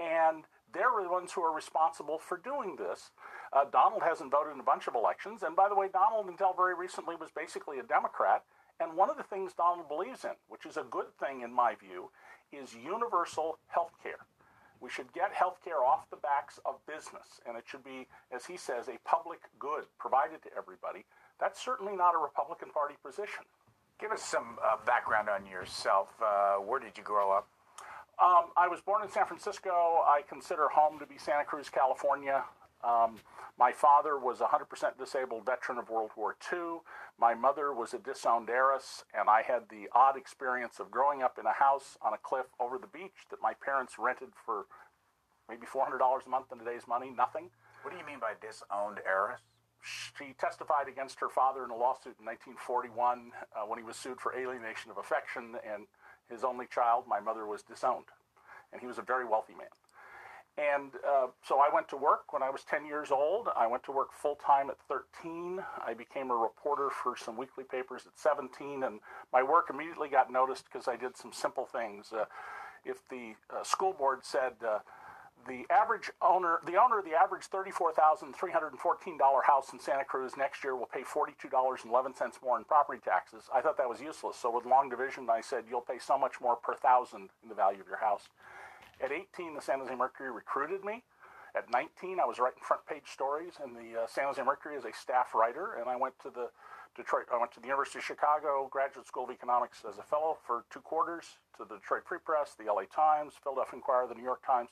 And 0.00 0.44
they're 0.72 1.02
the 1.02 1.10
ones 1.10 1.32
who 1.32 1.42
are 1.42 1.54
responsible 1.54 2.18
for 2.18 2.36
doing 2.36 2.76
this. 2.76 3.10
Uh, 3.52 3.64
Donald 3.70 4.02
hasn't 4.02 4.30
voted 4.30 4.54
in 4.54 4.60
a 4.60 4.64
bunch 4.64 4.86
of 4.86 4.94
elections, 4.94 5.42
and 5.42 5.56
by 5.56 5.68
the 5.68 5.74
way, 5.74 5.88
Donald, 5.92 6.28
until 6.28 6.52
very 6.52 6.74
recently, 6.74 7.16
was 7.16 7.30
basically 7.34 7.78
a 7.78 7.82
Democrat. 7.82 8.44
And 8.80 8.96
one 8.96 9.10
of 9.10 9.18
the 9.18 9.22
things 9.22 9.52
Donald 9.52 9.88
believes 9.88 10.24
in, 10.24 10.36
which 10.48 10.64
is 10.64 10.76
a 10.76 10.86
good 10.90 11.12
thing 11.18 11.42
in 11.42 11.52
my 11.52 11.74
view, 11.74 12.10
is 12.52 12.74
universal 12.74 13.58
health 13.68 13.92
care. 14.02 14.24
We 14.80 14.88
should 14.88 15.12
get 15.12 15.32
health 15.34 15.58
care 15.62 15.84
off 15.84 16.08
the 16.08 16.16
backs 16.16 16.58
of 16.64 16.84
business, 16.86 17.40
and 17.46 17.58
it 17.58 17.64
should 17.66 17.84
be, 17.84 18.06
as 18.32 18.46
he 18.46 18.56
says, 18.56 18.88
a 18.88 18.96
public 19.04 19.40
good 19.58 19.84
provided 19.98 20.42
to 20.44 20.48
everybody. 20.56 21.04
That's 21.38 21.62
certainly 21.62 21.94
not 21.94 22.14
a 22.14 22.18
Republican 22.18 22.70
Party 22.70 22.94
position. 23.04 23.44
Give 24.00 24.12
us 24.12 24.22
some 24.22 24.58
uh, 24.64 24.76
background 24.86 25.28
on 25.28 25.44
yourself. 25.44 26.08
Uh, 26.22 26.54
where 26.56 26.80
did 26.80 26.96
you 26.96 27.04
grow 27.04 27.30
up? 27.30 27.48
Um, 28.20 28.52
I 28.54 28.68
was 28.68 28.82
born 28.82 29.02
in 29.02 29.10
San 29.10 29.24
Francisco. 29.24 30.04
I 30.04 30.20
consider 30.28 30.68
home 30.68 30.98
to 30.98 31.06
be 31.06 31.16
Santa 31.16 31.44
Cruz, 31.44 31.70
California. 31.70 32.44
Um, 32.84 33.16
my 33.58 33.72
father 33.72 34.18
was 34.18 34.42
a 34.42 34.44
100% 34.44 34.98
disabled 34.98 35.46
veteran 35.46 35.78
of 35.78 35.88
World 35.88 36.10
War 36.16 36.36
II. 36.52 36.80
My 37.18 37.34
mother 37.34 37.72
was 37.72 37.94
a 37.94 37.98
disowned 37.98 38.50
heiress, 38.50 39.04
and 39.18 39.30
I 39.30 39.40
had 39.40 39.70
the 39.70 39.88
odd 39.94 40.18
experience 40.18 40.80
of 40.80 40.90
growing 40.90 41.22
up 41.22 41.38
in 41.38 41.46
a 41.46 41.52
house 41.52 41.96
on 42.02 42.12
a 42.12 42.18
cliff 42.18 42.46
over 42.60 42.76
the 42.76 42.86
beach 42.86 43.24
that 43.30 43.40
my 43.42 43.54
parents 43.54 43.94
rented 43.98 44.30
for 44.44 44.66
maybe 45.48 45.66
$400 45.66 45.98
a 45.98 46.28
month 46.28 46.52
in 46.52 46.58
today's 46.58 46.86
money, 46.86 47.10
nothing. 47.10 47.48
What 47.82 47.92
do 47.92 47.98
you 47.98 48.04
mean 48.04 48.20
by 48.20 48.32
disowned 48.36 49.00
heiress? 49.06 49.40
She 49.82 50.34
testified 50.38 50.88
against 50.88 51.20
her 51.20 51.30
father 51.30 51.64
in 51.64 51.70
a 51.70 51.76
lawsuit 51.76 52.20
in 52.20 52.26
1941 52.26 53.32
uh, 53.56 53.64
when 53.64 53.78
he 53.78 53.84
was 53.84 53.96
sued 53.96 54.20
for 54.20 54.36
alienation 54.36 54.90
of 54.90 54.98
affection, 54.98 55.56
and 55.64 55.88
his 56.30 56.44
only 56.44 56.66
child, 56.66 57.04
my 57.08 57.20
mother, 57.20 57.46
was 57.46 57.62
disowned. 57.62 58.06
And 58.72 58.80
he 58.80 58.86
was 58.86 58.98
a 58.98 59.02
very 59.02 59.26
wealthy 59.26 59.54
man. 59.54 59.68
And 60.58 60.92
uh, 61.08 61.28
so 61.42 61.58
I 61.58 61.72
went 61.72 61.88
to 61.88 61.96
work 61.96 62.32
when 62.32 62.42
I 62.42 62.50
was 62.50 62.62
10 62.64 62.84
years 62.84 63.10
old. 63.10 63.48
I 63.56 63.66
went 63.66 63.82
to 63.84 63.92
work 63.92 64.12
full 64.12 64.34
time 64.34 64.68
at 64.68 64.76
13. 64.88 65.60
I 65.86 65.94
became 65.94 66.30
a 66.30 66.36
reporter 66.36 66.90
for 66.90 67.16
some 67.16 67.36
weekly 67.36 67.64
papers 67.64 68.02
at 68.06 68.18
17, 68.18 68.82
and 68.82 69.00
my 69.32 69.42
work 69.42 69.70
immediately 69.70 70.08
got 70.08 70.30
noticed 70.30 70.64
because 70.70 70.86
I 70.86 70.96
did 70.96 71.16
some 71.16 71.32
simple 71.32 71.66
things. 71.66 72.12
Uh, 72.12 72.24
if 72.84 73.08
the 73.08 73.34
uh, 73.54 73.62
school 73.62 73.92
board 73.92 74.20
said 74.22 74.52
uh, 74.66 74.80
the 75.46 75.66
average 75.70 76.10
owner, 76.22 76.58
the 76.66 76.76
owner 76.76 76.98
of 76.98 77.04
the 77.04 77.14
average 77.14 77.48
$34,314 77.50 79.44
house 79.44 79.72
in 79.72 79.78
Santa 79.78 80.04
Cruz 80.04 80.36
next 80.36 80.64
year 80.64 80.76
will 80.76 80.86
pay 80.86 81.02
$42.11 81.02 82.42
more 82.42 82.58
in 82.58 82.64
property 82.64 83.00
taxes, 83.04 83.44
I 83.54 83.60
thought 83.60 83.76
that 83.78 83.88
was 83.88 84.00
useless. 84.00 84.36
So 84.36 84.54
with 84.54 84.66
long 84.66 84.88
division, 84.88 85.28
I 85.30 85.40
said 85.40 85.64
you'll 85.68 85.80
pay 85.80 85.98
so 85.98 86.18
much 86.18 86.40
more 86.40 86.56
per 86.56 86.74
thousand 86.74 87.30
in 87.42 87.48
the 87.48 87.54
value 87.54 87.80
of 87.80 87.88
your 87.88 87.98
house. 87.98 88.28
At 89.02 89.12
18, 89.12 89.54
the 89.54 89.62
San 89.62 89.80
Jose 89.80 89.94
Mercury 89.94 90.30
recruited 90.30 90.84
me. 90.84 91.02
At 91.56 91.70
19, 91.70 92.20
I 92.20 92.26
was 92.26 92.38
writing 92.38 92.62
front 92.62 92.86
page 92.86 93.08
stories 93.12 93.54
in 93.64 93.74
the 93.74 94.02
uh, 94.02 94.06
San 94.06 94.24
Jose 94.26 94.42
Mercury 94.42 94.76
as 94.76 94.84
a 94.84 94.92
staff 94.92 95.34
writer, 95.34 95.74
and 95.80 95.88
I 95.88 95.96
went 95.96 96.14
to 96.22 96.30
the 96.30 96.50
Detroit. 96.96 97.26
I 97.32 97.38
went 97.38 97.52
to 97.52 97.60
the 97.60 97.66
University 97.66 97.98
of 97.98 98.04
Chicago 98.04 98.68
Graduate 98.70 99.06
School 99.06 99.24
of 99.24 99.30
Economics 99.30 99.82
as 99.88 99.98
a 99.98 100.02
fellow 100.02 100.38
for 100.46 100.64
two 100.70 100.80
quarters. 100.80 101.38
To 101.56 101.64
the 101.64 101.76
Detroit 101.76 102.02
Free 102.06 102.18
Press, 102.24 102.54
the 102.58 102.72
LA 102.72 102.84
Times, 102.88 103.34
Philadelphia 103.42 103.76
Inquirer, 103.76 104.06
the 104.08 104.14
New 104.14 104.24
York 104.24 104.44
Times, 104.46 104.70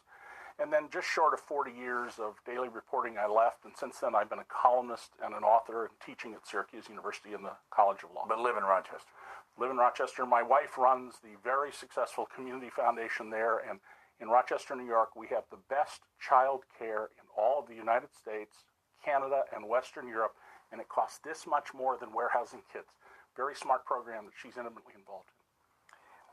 and 0.58 0.72
then 0.72 0.88
just 0.92 1.06
short 1.06 1.34
of 1.34 1.40
40 1.40 1.70
years 1.70 2.18
of 2.18 2.34
daily 2.44 2.68
reporting, 2.68 3.16
I 3.16 3.26
left. 3.26 3.64
And 3.64 3.74
since 3.76 3.98
then, 4.00 4.14
I've 4.14 4.28
been 4.28 4.40
a 4.40 4.50
columnist 4.50 5.10
and 5.22 5.34
an 5.34 5.44
author 5.44 5.86
and 5.86 5.94
teaching 6.04 6.34
at 6.34 6.46
Syracuse 6.46 6.88
University 6.88 7.32
in 7.32 7.42
the 7.42 7.54
College 7.70 8.02
of 8.02 8.10
Law. 8.14 8.26
But 8.28 8.40
live 8.40 8.56
in 8.56 8.64
Rochester. 8.64 9.12
Live 9.58 9.70
in 9.70 9.76
Rochester. 9.76 10.26
My 10.26 10.42
wife 10.42 10.76
runs 10.76 11.14
the 11.22 11.38
very 11.42 11.70
successful 11.72 12.26
community 12.34 12.70
foundation 12.70 13.30
there, 13.30 13.58
and 13.58 13.78
in 14.20 14.28
Rochester, 14.28 14.74
New 14.74 14.86
York, 14.86 15.14
we 15.14 15.28
have 15.28 15.44
the 15.50 15.62
best 15.70 16.02
child 16.18 16.64
care 16.76 17.10
in 17.18 17.26
all 17.36 17.60
of 17.60 17.68
the 17.68 17.74
United 17.74 18.10
States, 18.14 18.64
Canada, 19.04 19.42
and 19.54 19.68
Western 19.68 20.08
Europe, 20.08 20.34
and 20.72 20.80
it 20.80 20.88
costs 20.88 21.20
this 21.24 21.46
much 21.46 21.72
more 21.72 21.96
than 21.96 22.12
warehousing 22.12 22.62
kids. 22.72 22.90
Very 23.36 23.54
smart 23.54 23.84
program 23.86 24.26
that 24.26 24.34
she's 24.34 24.58
intimately 24.58 24.94
involved 24.98 25.30
in. 25.30 25.37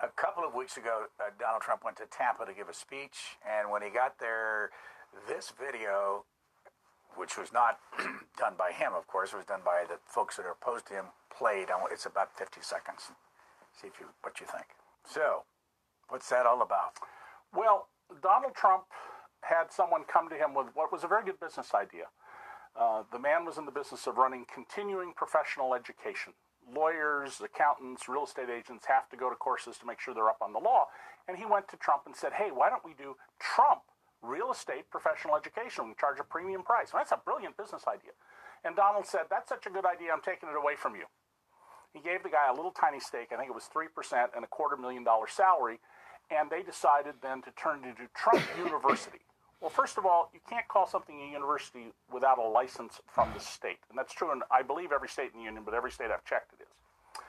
A 0.04 0.10
couple 0.10 0.44
of 0.44 0.54
weeks 0.54 0.76
ago, 0.76 1.06
uh, 1.20 1.32
Donald 1.40 1.62
Trump 1.62 1.86
went 1.86 1.96
to 1.98 2.06
Tampa 2.06 2.46
to 2.46 2.54
give 2.54 2.68
a 2.68 2.74
speech, 2.74 3.40
and 3.48 3.72
when 3.72 3.82
he 3.82 3.90
got 3.90 4.20
there, 4.20 4.72
this 5.28 5.54
video, 5.58 6.26
which 7.16 7.38
was 7.38 7.54
not 7.54 7.80
done 8.38 8.56
by 8.58 8.72
him, 8.72 8.92
of 8.94 9.08
course, 9.08 9.32
it 9.32 9.38
was 9.38 9.46
done 9.46 9.62
by 9.64 9.86
the 9.88 9.96
folks 10.06 10.36
that 10.36 10.46
are 10.46 10.52
opposed 10.52 10.88
to 10.88 10.94
him, 10.96 11.06
played. 11.32 11.68
It's 11.92 12.06
about 12.06 12.36
50 12.38 12.60
seconds. 12.62 13.12
See 13.72 13.88
if 13.88 13.94
you 14.00 14.08
what 14.22 14.40
you 14.42 14.46
think. 14.46 14.66
So, 15.08 15.44
what's 16.10 16.30
that 16.30 16.46
all 16.46 16.62
about? 16.62 17.00
Well, 17.54 17.88
Donald 18.22 18.54
Trump 18.54 18.84
had 19.44 19.72
someone 19.72 20.04
come 20.04 20.28
to 20.30 20.36
him 20.36 20.54
with 20.54 20.68
what 20.74 20.92
was 20.92 21.04
a 21.04 21.08
very 21.08 21.24
good 21.24 21.40
business 21.40 21.74
idea. 21.74 22.12
Uh, 22.76 23.04
the 23.12 23.20
man 23.20 23.46
was 23.46 23.58
in 23.58 23.66
the 23.66 23.72
business 23.72 24.08
of 24.08 24.18
running 24.18 24.46
continuing 24.54 25.14
professional 25.14 25.74
education. 25.74 26.34
Lawyers, 26.74 27.42
accountants, 27.42 28.10
real 28.10 28.24
estate 28.24 28.50
agents 28.50 28.86
have 28.88 29.08
to 29.10 29.18
go 29.18 29.30
to 29.30 29.36
courses 29.36 29.78
to 29.78 29.86
make 29.86 30.00
sure 30.00 30.14
they're 30.14 30.30
up 30.30 30.42
on 30.42 30.54
the 30.54 30.60
law. 30.60 30.86
And 31.28 31.38
he 31.38 31.46
went 31.46 31.68
to 31.70 31.78
Trump 31.78 32.04
and 32.06 32.16
said, 32.16 32.34
hey, 32.34 32.50
why 32.54 32.70
don't 32.70 32.86
we 32.86 32.94
do 32.98 33.16
Trump 33.40 33.82
real 34.22 34.52
estate 34.52 34.90
professional 34.90 35.36
education? 35.36 35.88
We 35.88 35.94
charge 36.00 36.20
a 36.20 36.24
premium 36.24 36.64
price. 36.64 36.94
Well, 36.94 37.02
that's 37.02 37.12
a 37.14 37.22
brilliant 37.24 37.58
business 37.58 37.84
idea. 37.88 38.14
And 38.64 38.76
Donald 38.76 39.06
said, 39.06 39.30
that's 39.30 39.50
such 39.50 39.66
a 39.68 39.70
good 39.70 39.86
idea, 39.86 40.12
I'm 40.12 40.26
taking 40.26 40.50
it 40.50 40.58
away 40.58 40.76
from 40.76 40.96
you. 40.96 41.06
He 41.94 42.02
gave 42.02 42.24
the 42.24 42.30
guy 42.30 42.50
a 42.50 42.54
little 42.54 42.72
tiny 42.72 43.00
stake, 43.00 43.30
I 43.32 43.38
think 43.38 43.50
it 43.50 43.56
was 43.56 43.70
3% 43.70 43.88
and 44.36 44.44
a 44.44 44.48
quarter 44.48 44.76
million 44.76 45.04
dollar 45.04 45.28
salary, 45.30 45.80
and 46.32 46.50
they 46.50 46.64
decided 46.64 47.22
then 47.22 47.42
to 47.44 47.52
turn 47.52 47.86
it 47.86 47.90
into 47.90 48.10
Trump 48.16 48.44
University. 48.58 49.22
Well, 49.62 49.70
first 49.70 49.98
of 49.98 50.06
all, 50.06 50.30
you 50.34 50.40
can't 50.48 50.68
call 50.68 50.88
something 50.88 51.20
a 51.22 51.32
university 51.32 51.88
without 52.12 52.38
a 52.38 52.48
license 52.48 53.02
from 53.08 53.32
the 53.34 53.40
state. 53.40 53.80
And 53.90 53.98
that's 53.98 54.14
true 54.14 54.32
in, 54.32 54.42
I 54.52 54.62
believe, 54.62 54.92
every 54.92 55.10
state 55.10 55.32
in 55.34 55.40
the 55.40 55.46
union, 55.46 55.64
but 55.64 55.74
every 55.74 55.92
state 55.92 56.12
I've 56.12 56.26
checked 56.26 56.54
it 56.54 56.64
is. 56.64 57.22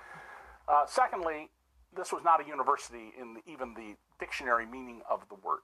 Uh, 0.69 0.85
secondly, 0.87 1.49
this 1.97 2.13
was 2.13 2.23
not 2.25 2.45
a 2.45 2.47
university 2.47 3.13
in 3.19 3.35
the, 3.35 3.41
even 3.51 3.75
the 3.75 3.97
dictionary 4.19 4.67
meaning 4.67 5.01
of 5.09 5.23
the 5.29 5.37
word. 5.37 5.61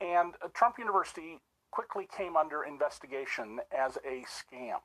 And 0.00 0.34
uh, 0.42 0.48
Trump 0.54 0.78
University 0.78 1.40
quickly 1.70 2.08
came 2.16 2.36
under 2.36 2.62
investigation 2.62 3.58
as 3.76 3.98
a 3.98 4.24
scam. 4.24 4.78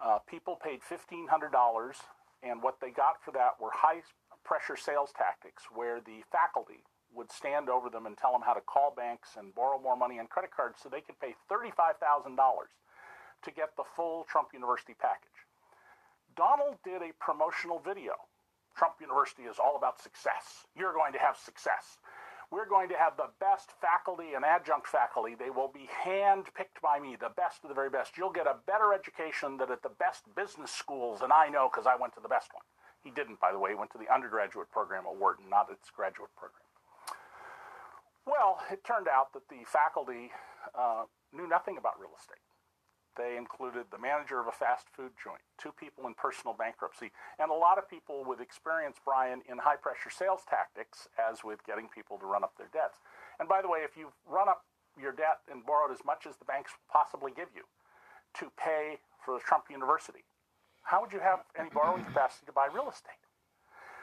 Uh, 0.00 0.18
people 0.28 0.56
paid 0.62 0.80
$1,500, 0.88 1.94
and 2.42 2.62
what 2.62 2.76
they 2.80 2.90
got 2.90 3.22
for 3.24 3.32
that 3.32 3.58
were 3.60 3.70
high 3.72 4.02
pressure 4.44 4.76
sales 4.76 5.10
tactics 5.16 5.64
where 5.74 6.00
the 6.00 6.22
faculty 6.30 6.84
would 7.16 7.32
stand 7.32 7.68
over 7.68 7.88
them 7.88 8.06
and 8.06 8.16
tell 8.16 8.32
them 8.32 8.42
how 8.44 8.52
to 8.52 8.60
call 8.60 8.92
banks 8.94 9.30
and 9.36 9.54
borrow 9.54 9.80
more 9.80 9.96
money 9.96 10.18
on 10.18 10.26
credit 10.26 10.50
cards 10.54 10.78
so 10.82 10.88
they 10.88 11.00
could 11.00 11.18
pay 11.18 11.34
$35,000 11.50 12.36
to 13.42 13.50
get 13.50 13.76
the 13.76 13.84
full 13.96 14.24
Trump 14.28 14.48
University 14.52 14.94
package. 15.00 15.46
Donald 16.36 16.76
did 16.84 17.00
a 17.00 17.16
promotional 17.18 17.80
video. 17.80 18.12
Trump 18.76 18.94
University 19.00 19.44
is 19.44 19.56
all 19.58 19.76
about 19.76 20.02
success. 20.02 20.66
You're 20.76 20.92
going 20.92 21.14
to 21.14 21.18
have 21.18 21.36
success. 21.36 21.96
We're 22.50 22.68
going 22.68 22.88
to 22.90 22.96
have 22.96 23.16
the 23.16 23.32
best 23.40 23.72
faculty 23.80 24.34
and 24.36 24.44
adjunct 24.44 24.86
faculty. 24.86 25.34
They 25.34 25.50
will 25.50 25.72
be 25.72 25.88
hand-picked 26.04 26.80
by 26.80 27.00
me, 27.00 27.16
the 27.18 27.34
best 27.34 27.64
of 27.64 27.68
the 27.68 27.74
very 27.74 27.90
best. 27.90 28.16
You'll 28.16 28.30
get 28.30 28.46
a 28.46 28.62
better 28.66 28.92
education 28.92 29.56
than 29.56 29.72
at 29.72 29.82
the 29.82 29.96
best 29.98 30.22
business 30.36 30.70
schools, 30.70 31.22
and 31.22 31.32
I 31.32 31.48
know 31.48 31.68
because 31.72 31.86
I 31.86 31.96
went 31.96 32.14
to 32.14 32.20
the 32.20 32.28
best 32.28 32.52
one. 32.52 32.62
He 33.02 33.10
didn't, 33.10 33.40
by 33.40 33.50
the 33.50 33.58
way. 33.58 33.70
He 33.70 33.76
went 33.76 33.90
to 33.92 33.98
the 33.98 34.12
undergraduate 34.12 34.70
program 34.70 35.04
at 35.10 35.16
Wharton, 35.16 35.48
not 35.50 35.70
its 35.70 35.90
graduate 35.90 36.30
program. 36.36 36.65
Well, 38.26 38.58
it 38.70 38.82
turned 38.82 39.06
out 39.06 39.32
that 39.34 39.48
the 39.48 39.62
faculty 39.64 40.30
uh, 40.74 41.04
knew 41.32 41.48
nothing 41.48 41.78
about 41.78 41.94
real 41.98 42.10
estate. 42.18 42.42
They 43.16 43.38
included 43.38 43.86
the 43.88 43.98
manager 43.98 44.40
of 44.40 44.46
a 44.46 44.52
fast 44.52 44.92
food 44.92 45.12
joint, 45.16 45.40
two 45.56 45.72
people 45.72 46.06
in 46.06 46.12
personal 46.12 46.52
bankruptcy, 46.52 47.12
and 47.38 47.50
a 47.50 47.54
lot 47.54 47.78
of 47.78 47.88
people 47.88 48.26
with 48.26 48.42
experience, 48.42 48.98
Brian, 49.02 49.40
in 49.48 49.56
high 49.56 49.80
pressure 49.80 50.10
sales 50.10 50.42
tactics, 50.44 51.08
as 51.16 51.40
with 51.42 51.64
getting 51.64 51.88
people 51.88 52.18
to 52.18 52.26
run 52.26 52.44
up 52.44 52.52
their 52.58 52.68
debts. 52.74 52.98
And 53.40 53.48
by 53.48 53.62
the 53.62 53.68
way, 53.68 53.80
if 53.88 53.96
you've 53.96 54.12
run 54.28 54.50
up 54.50 54.66
your 55.00 55.12
debt 55.12 55.40
and 55.48 55.64
borrowed 55.64 55.92
as 55.92 56.04
much 56.04 56.26
as 56.26 56.36
the 56.36 56.44
banks 56.44 56.72
will 56.76 56.92
possibly 56.92 57.32
give 57.32 57.48
you 57.54 57.64
to 58.42 58.52
pay 58.58 58.98
for 59.24 59.32
the 59.32 59.40
Trump 59.40 59.64
University, 59.70 60.24
how 60.82 61.00
would 61.00 61.12
you 61.12 61.20
have 61.20 61.40
any 61.58 61.70
borrowing 61.70 62.04
capacity 62.04 62.44
to 62.44 62.52
buy 62.52 62.68
real 62.68 62.90
estate? 62.90 63.22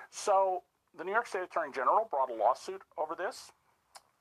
So 0.10 0.64
the 0.98 1.04
New 1.04 1.12
York 1.12 1.28
State 1.28 1.44
Attorney 1.44 1.72
General 1.72 2.08
brought 2.10 2.32
a 2.32 2.34
lawsuit 2.34 2.82
over 2.98 3.14
this. 3.14 3.52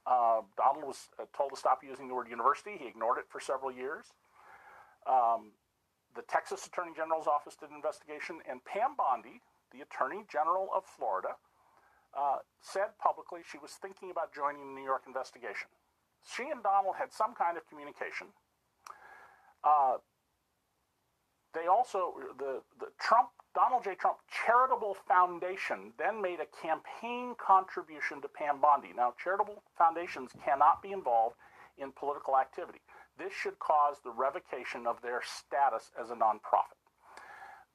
Uh, 0.07 0.43
Donald 0.57 0.85
was 0.85 1.09
uh, 1.21 1.25
told 1.37 1.51
to 1.51 1.57
stop 1.57 1.81
using 1.83 2.09
the 2.09 2.15
word 2.15 2.29
university. 2.29 2.77
He 2.79 2.87
ignored 2.89 3.19
it 3.19 3.27
for 3.29 3.41
several 3.41 3.71
years. 3.71 4.07
Um, 5.07 5.53
the 6.15 6.23
Texas 6.23 6.67
Attorney 6.67 6.93
General's 6.95 7.27
office 7.27 7.57
did 7.57 7.71
an 7.71 7.77
investigation, 7.77 8.41
and 8.49 8.65
Pam 8.65 8.95
Bondi, 8.99 9.41
the 9.73 9.81
Attorney 9.81 10.25
General 10.31 10.69
of 10.75 10.85
Florida, 10.85 11.39
uh, 12.13 12.45
said 12.61 12.99
publicly 13.01 13.41
she 13.47 13.59
was 13.59 13.73
thinking 13.81 14.11
about 14.11 14.35
joining 14.35 14.75
the 14.75 14.75
New 14.75 14.85
York 14.85 15.05
investigation. 15.07 15.71
She 16.23 16.45
and 16.51 16.63
Donald 16.63 16.97
had 16.99 17.13
some 17.13 17.35
kind 17.35 17.57
of 17.57 17.67
communication. 17.67 18.29
Uh, 19.65 19.97
they 21.55 21.67
also, 21.67 22.15
the, 22.39 22.63
the 22.79 22.93
Trump, 22.99 23.31
Donald 23.55 23.85
J. 23.85 23.95
Trump 23.95 24.19
Charitable 24.31 24.97
Foundation 25.07 25.93
then 25.99 26.23
made 26.23 26.41
a 26.41 26.49
campaign 26.61 27.35
contribution 27.37 28.21
to 28.23 28.29
Pam 28.29 28.61
Bondi. 28.61 28.93
Now, 28.97 29.13
charitable 29.23 29.63
foundations 29.77 30.31
cannot 30.45 30.83
be 30.83 30.93
involved 30.93 31.37
in 31.77 31.93
political 31.93 32.39
activity. 32.39 32.81
This 33.19 33.33
should 33.33 33.59
cause 33.59 33.97
the 34.03 34.11
revocation 34.11 34.87
of 34.87 35.03
their 35.03 35.21
status 35.21 35.91
as 36.01 36.11
a 36.11 36.15
nonprofit. 36.15 36.81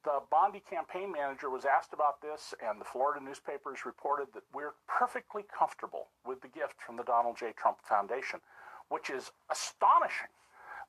The 0.04 0.20
Bondi 0.30 0.60
campaign 0.60 1.12
manager 1.12 1.50
was 1.50 1.64
asked 1.64 1.92
about 1.92 2.22
this, 2.22 2.54
and 2.64 2.80
the 2.80 2.84
Florida 2.84 3.24
newspapers 3.24 3.86
reported 3.86 4.28
that 4.34 4.44
we're 4.52 4.74
perfectly 4.86 5.44
comfortable 5.46 6.08
with 6.26 6.40
the 6.40 6.48
gift 6.48 6.80
from 6.84 6.96
the 6.96 7.02
Donald 7.02 7.36
J. 7.38 7.52
Trump 7.56 7.78
Foundation, 7.82 8.40
which 8.88 9.10
is 9.10 9.30
astonishing. 9.50 10.30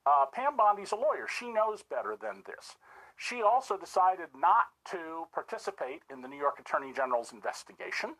Uh, 0.05 0.25
Pam 0.31 0.55
Bondi's 0.57 0.91
a 0.91 0.95
lawyer. 0.95 1.27
She 1.27 1.51
knows 1.51 1.83
better 1.83 2.15
than 2.19 2.43
this. 2.45 2.75
She 3.19 3.41
also 3.43 3.75
decided 3.75 4.29
not 4.33 4.71
to 4.91 5.27
participate 5.33 6.03
in 6.09 6.21
the 6.21 6.29
New 6.29 6.39
York 6.39 6.57
Attorney 6.57 6.93
General's 6.93 7.33
investigation. 7.33 8.15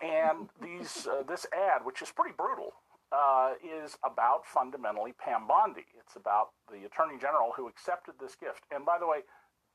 And 0.00 0.48
these, 0.62 1.06
uh, 1.06 1.22
this 1.28 1.44
ad, 1.52 1.84
which 1.84 2.00
is 2.00 2.10
pretty 2.10 2.34
brutal, 2.34 2.72
uh, 3.12 3.52
is 3.62 3.98
about 4.02 4.46
fundamentally 4.46 5.12
Pam 5.12 5.46
Bondi. 5.46 5.84
It's 6.00 6.16
about 6.16 6.56
the 6.72 6.86
Attorney 6.86 7.20
General 7.20 7.52
who 7.54 7.68
accepted 7.68 8.14
this 8.18 8.34
gift. 8.34 8.64
And 8.72 8.86
by 8.86 8.98
the 8.98 9.06
way, 9.06 9.20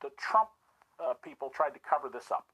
the 0.02 0.10
Trump 0.18 0.50
uh, 1.00 1.14
people 1.24 1.50
tried 1.54 1.78
to 1.78 1.80
cover 1.80 2.10
this 2.10 2.32
up. 2.32 2.46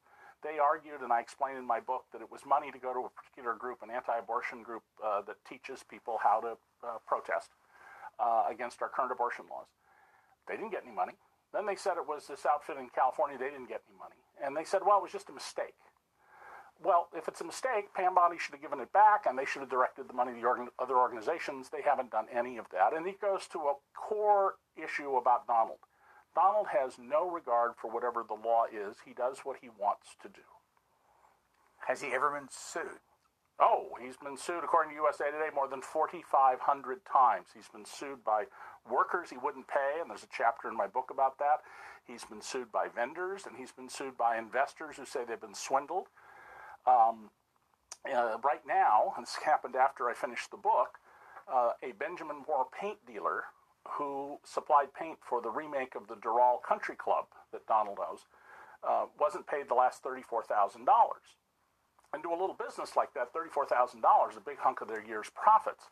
They 0.43 0.59
argued, 0.59 1.01
and 1.01 1.13
I 1.13 1.21
explained 1.21 1.57
in 1.57 1.65
my 1.65 1.79
book, 1.79 2.03
that 2.11 2.21
it 2.21 2.29
was 2.29 2.45
money 2.45 2.69
to 2.69 2.77
go 2.77 2.93
to 2.93 3.07
a 3.07 3.09
particular 3.09 3.55
group, 3.55 3.81
an 3.81 3.89
anti 3.89 4.15
abortion 4.19 4.61
group 4.61 4.83
uh, 5.03 5.21
that 5.21 5.37
teaches 5.47 5.83
people 5.87 6.19
how 6.21 6.41
to 6.41 6.57
uh, 6.83 6.99
protest 7.07 7.55
uh, 8.19 8.43
against 8.51 8.81
our 8.81 8.89
current 8.89 9.11
abortion 9.13 9.45
laws. 9.49 9.67
They 10.47 10.55
didn't 10.55 10.71
get 10.71 10.83
any 10.85 10.93
money. 10.93 11.13
Then 11.53 11.65
they 11.65 11.75
said 11.75 11.97
it 11.97 12.07
was 12.07 12.27
this 12.27 12.45
outfit 12.45 12.77
in 12.77 12.89
California, 12.89 13.37
they 13.37 13.49
didn't 13.49 13.69
get 13.69 13.81
any 13.87 13.97
money. 13.97 14.19
And 14.43 14.55
they 14.55 14.63
said, 14.63 14.81
well, 14.85 14.99
it 14.99 15.03
was 15.03 15.11
just 15.11 15.29
a 15.29 15.33
mistake. 15.33 15.75
Well, 16.83 17.09
if 17.15 17.27
it's 17.27 17.41
a 17.41 17.45
mistake, 17.45 17.93
Pam 17.95 18.13
Bondi 18.13 18.37
should 18.37 18.53
have 18.53 18.61
given 18.61 18.79
it 18.79 18.93
back 18.93 19.25
and 19.25 19.37
they 19.37 19.45
should 19.45 19.61
have 19.61 19.69
directed 19.69 20.07
the 20.07 20.13
money 20.13 20.33
to 20.33 20.39
the 20.39 20.45
organ- 20.45 20.69
other 20.77 20.97
organizations. 20.97 21.69
They 21.69 21.81
haven't 21.81 22.11
done 22.11 22.27
any 22.31 22.57
of 22.57 22.67
that. 22.71 22.93
And 22.93 23.07
it 23.07 23.19
goes 23.19 23.47
to 23.47 23.59
a 23.59 23.73
core 23.95 24.55
issue 24.75 25.15
about 25.15 25.47
Donald. 25.47 25.79
Donald 26.35 26.67
has 26.67 26.99
no 26.99 27.27
regard 27.31 27.71
for 27.81 27.89
whatever 27.89 28.23
the 28.27 28.35
law 28.35 28.65
is. 28.71 28.97
He 29.05 29.13
does 29.13 29.39
what 29.43 29.57
he 29.61 29.69
wants 29.69 30.09
to 30.21 30.29
do. 30.29 30.45
Has 31.87 32.01
he 32.01 32.13
ever 32.13 32.29
been 32.37 32.49
sued? 32.51 33.01
Oh, 33.59 33.87
he's 33.99 34.17
been 34.17 34.37
sued, 34.37 34.63
according 34.63 34.91
to 34.91 34.95
USA 35.01 35.25
Today, 35.31 35.49
more 35.53 35.67
than 35.67 35.81
4,500 35.81 36.99
times. 37.11 37.47
He's 37.55 37.67
been 37.67 37.85
sued 37.85 38.23
by 38.23 38.45
workers 38.89 39.31
he 39.31 39.37
wouldn't 39.37 39.67
pay, 39.67 39.97
and 39.99 40.09
there's 40.09 40.23
a 40.23 40.31
chapter 40.31 40.69
in 40.69 40.77
my 40.77 40.85
book 40.85 41.09
about 41.11 41.39
that. 41.39 41.61
He's 42.05 42.23
been 42.23 42.41
sued 42.41 42.71
by 42.71 42.87
vendors, 42.87 43.47
and 43.47 43.57
he's 43.57 43.71
been 43.71 43.89
sued 43.89 44.15
by 44.15 44.37
investors 44.37 44.97
who 44.97 45.05
say 45.05 45.21
they've 45.25 45.41
been 45.41 45.55
swindled. 45.55 46.05
Um, 46.85 47.31
uh, 48.05 48.37
right 48.43 48.61
now, 48.67 49.13
and 49.17 49.25
this 49.25 49.35
happened 49.43 49.75
after 49.75 50.07
I 50.07 50.13
finished 50.13 50.51
the 50.51 50.57
book, 50.57 50.99
uh, 51.51 51.71
a 51.81 51.93
Benjamin 51.93 52.43
Moore 52.47 52.67
paint 52.79 52.99
dealer 53.07 53.45
who 53.87 54.37
supplied 54.43 54.93
paint 54.93 55.17
for 55.27 55.41
the 55.41 55.49
remake 55.49 55.95
of 55.95 56.07
the 56.07 56.15
Doral 56.15 56.61
Country 56.61 56.95
Club 56.95 57.25
that 57.51 57.65
Donald 57.65 57.97
owes 57.99 58.25
uh, 58.87 59.05
wasn't 59.19 59.47
paid 59.47 59.67
the 59.67 59.73
last 59.73 60.03
$34,000. 60.03 60.85
And 62.13 62.23
do 62.23 62.31
a 62.31 62.39
little 62.39 62.55
business 62.55 62.95
like 62.95 63.13
that, 63.13 63.33
$34,000, 63.33 63.99
a 64.37 64.39
big 64.39 64.57
hunk 64.59 64.81
of 64.81 64.87
their 64.87 65.03
year's 65.03 65.29
profits. 65.35 65.85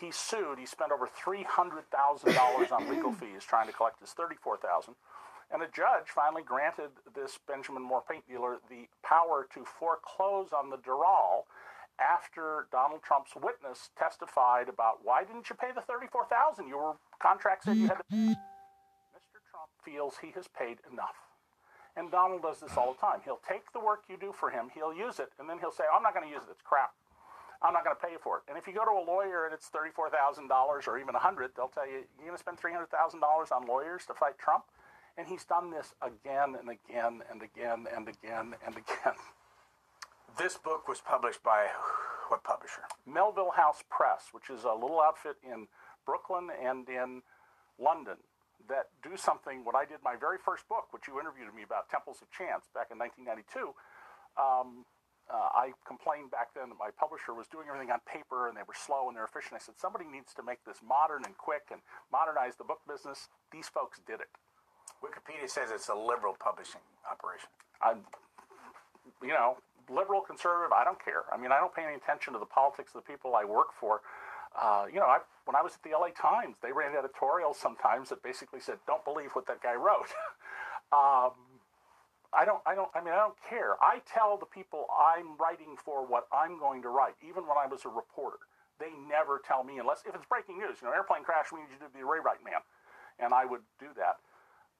He 0.00 0.10
sued. 0.10 0.58
He 0.58 0.66
spent 0.66 0.90
over 0.90 1.06
$300,000 1.06 2.72
on 2.72 2.90
legal 2.90 3.12
fees 3.20 3.44
trying 3.46 3.68
to 3.68 3.72
collect 3.72 4.00
his 4.00 4.10
34000 4.10 4.94
and 5.50 5.62
a 5.62 5.68
judge 5.68 6.08
finally 6.08 6.42
granted 6.42 6.90
this 7.14 7.38
Benjamin 7.46 7.82
Moore 7.82 8.02
paint 8.08 8.26
dealer 8.28 8.58
the 8.68 8.88
power 9.02 9.46
to 9.54 9.64
foreclose 9.64 10.52
on 10.52 10.70
the 10.70 10.76
Doral 10.78 11.44
after 12.00 12.66
Donald 12.72 13.02
Trump's 13.02 13.32
witness 13.40 13.90
testified 13.96 14.68
about 14.68 15.04
why 15.04 15.22
didn't 15.22 15.48
you 15.48 15.56
pay 15.56 15.70
the 15.74 15.82
34000 15.82 16.66
Your 16.66 16.96
contract 17.20 17.64
said 17.64 17.76
you 17.76 17.88
had 17.88 17.98
to. 17.98 18.04
Mm-hmm. 18.12 18.30
Mr. 19.14 19.38
Trump 19.50 19.70
feels 19.84 20.14
he 20.20 20.32
has 20.32 20.48
paid 20.48 20.78
enough. 20.90 21.14
And 21.96 22.10
Donald 22.10 22.42
does 22.42 22.60
this 22.60 22.76
all 22.76 22.92
the 22.92 22.98
time. 22.98 23.20
He'll 23.24 23.42
take 23.46 23.72
the 23.72 23.78
work 23.78 24.04
you 24.08 24.16
do 24.16 24.32
for 24.32 24.50
him, 24.50 24.70
he'll 24.74 24.94
use 24.94 25.18
it, 25.20 25.30
and 25.38 25.48
then 25.48 25.58
he'll 25.58 25.72
say, 25.72 25.84
I'm 25.94 26.02
not 26.02 26.14
going 26.14 26.26
to 26.26 26.32
use 26.32 26.42
it. 26.42 26.50
It's 26.50 26.62
crap. 26.62 26.92
I'm 27.62 27.72
not 27.72 27.84
going 27.84 27.96
to 27.96 28.02
pay 28.02 28.12
you 28.12 28.18
for 28.18 28.38
it. 28.38 28.42
And 28.48 28.58
if 28.58 28.66
you 28.66 28.74
go 28.74 28.84
to 28.84 28.90
a 28.90 29.04
lawyer 29.06 29.46
and 29.46 29.54
it's 29.54 29.70
$34,000 29.70 30.50
or 30.86 30.98
even 30.98 31.14
100 31.14 31.52
they'll 31.56 31.68
tell 31.68 31.86
you, 31.86 32.04
you're 32.18 32.26
going 32.26 32.36
to 32.36 32.38
spend 32.38 32.58
$300,000 32.60 32.92
on 33.52 33.66
lawyers 33.66 34.04
to 34.06 34.14
fight 34.14 34.38
Trump? 34.38 34.64
And 35.16 35.26
he's 35.28 35.44
done 35.44 35.70
this 35.70 35.94
again 36.02 36.56
and 36.58 36.68
again 36.68 37.22
and 37.30 37.42
again 37.42 37.86
and 37.94 38.08
again 38.08 38.54
and 38.64 38.76
again. 38.76 39.16
This 40.36 40.56
book 40.56 40.88
was 40.88 41.00
published 41.00 41.44
by 41.44 41.68
What 42.28 42.42
publisher? 42.42 42.82
Melville 43.06 43.52
House 43.52 43.84
Press, 43.88 44.30
which 44.32 44.50
is 44.50 44.64
a 44.64 44.72
little 44.72 45.00
outfit 45.00 45.36
in 45.44 45.68
Brooklyn 46.04 46.48
and 46.60 46.88
in 46.88 47.22
London 47.78 48.16
that 48.68 48.92
do 49.02 49.16
something. 49.16 49.64
When 49.64 49.76
I 49.76 49.84
did 49.84 50.00
my 50.02 50.16
very 50.16 50.38
first 50.38 50.68
book, 50.68 50.92
which 50.92 51.08
you 51.08 51.20
interviewed 51.20 51.52
me 51.54 51.62
about, 51.62 51.88
Temples 51.88 52.22
of 52.22 52.30
Chance, 52.32 52.68
back 52.72 52.88
in 52.90 52.98
1992, 52.98 53.74
um, 54.36 54.84
uh, 55.28 55.48
I 55.56 55.72
complained 55.88 56.28
back 56.30 56.52
then 56.52 56.68
that 56.68 56.76
my 56.76 56.92
publisher 56.92 57.32
was 57.32 57.48
doing 57.48 57.68
everything 57.68 57.88
on 57.88 58.04
paper 58.04 58.48
and 58.48 58.56
they 58.56 58.66
were 58.66 58.76
slow 58.76 59.08
and 59.08 59.16
they're 59.16 59.24
efficient. 59.24 59.56
I 59.56 59.62
said, 59.62 59.80
somebody 59.80 60.04
needs 60.04 60.36
to 60.36 60.42
make 60.44 60.60
this 60.68 60.84
modern 60.84 61.24
and 61.24 61.32
quick 61.40 61.72
and 61.72 61.80
modernize 62.12 62.60
the 62.60 62.64
book 62.68 62.84
business. 62.84 63.32
These 63.48 63.72
folks 63.72 64.00
did 64.04 64.20
it. 64.20 64.28
Wikipedia 65.00 65.48
says 65.48 65.72
it's 65.72 65.88
a 65.88 65.96
liberal 65.96 66.36
publishing 66.36 66.84
operation. 67.08 67.48
I'm, 67.80 68.04
you 69.24 69.32
know, 69.32 69.56
liberal, 69.88 70.20
conservative, 70.20 70.72
I 70.72 70.84
don't 70.84 71.00
care. 71.00 71.24
I 71.32 71.36
mean, 71.36 71.52
I 71.52 71.58
don't 71.58 71.74
pay 71.74 71.84
any 71.84 71.96
attention 71.96 72.32
to 72.32 72.38
the 72.38 72.48
politics 72.48 72.92
of 72.94 73.04
the 73.04 73.08
people 73.08 73.34
I 73.34 73.44
work 73.44 73.72
for. 73.72 74.00
Uh, 74.54 74.86
you 74.92 75.00
know, 75.00 75.06
I, 75.06 75.18
when 75.46 75.56
I 75.56 75.62
was 75.62 75.74
at 75.74 75.82
the 75.82 75.96
LA 75.96 76.14
Times, 76.14 76.56
they 76.62 76.72
ran 76.72 76.96
editorials 76.96 77.58
sometimes 77.58 78.08
that 78.10 78.22
basically 78.22 78.60
said, 78.60 78.78
"Don't 78.86 79.04
believe 79.04 79.30
what 79.32 79.46
that 79.46 79.62
guy 79.62 79.74
wrote." 79.74 80.08
um, 80.92 81.34
I 82.34 82.44
don't, 82.44 82.62
I 82.66 82.74
don't, 82.74 82.90
I 82.94 83.02
mean, 83.02 83.14
I 83.14 83.18
don't 83.22 83.38
care. 83.48 83.78
I 83.82 84.02
tell 84.06 84.36
the 84.36 84.46
people 84.46 84.86
I'm 84.90 85.36
writing 85.38 85.76
for 85.78 86.04
what 86.06 86.26
I'm 86.32 86.58
going 86.58 86.82
to 86.82 86.88
write, 86.88 87.14
even 87.22 87.46
when 87.46 87.58
I 87.58 87.66
was 87.66 87.84
a 87.84 87.88
reporter. 87.88 88.38
They 88.80 88.90
never 89.06 89.38
tell 89.38 89.62
me 89.62 89.78
unless 89.78 90.02
if 90.06 90.14
it's 90.14 90.26
breaking 90.26 90.58
news. 90.58 90.82
You 90.82 90.88
know, 90.88 90.94
airplane 90.94 91.22
crash. 91.22 91.52
We 91.52 91.60
need 91.60 91.70
you 91.70 91.86
to 91.86 91.92
be 91.92 92.00
the 92.00 92.06
rewrite 92.06 92.42
man, 92.42 92.62
and 93.18 93.34
I 93.34 93.44
would 93.44 93.62
do 93.78 93.94
that. 93.96 94.18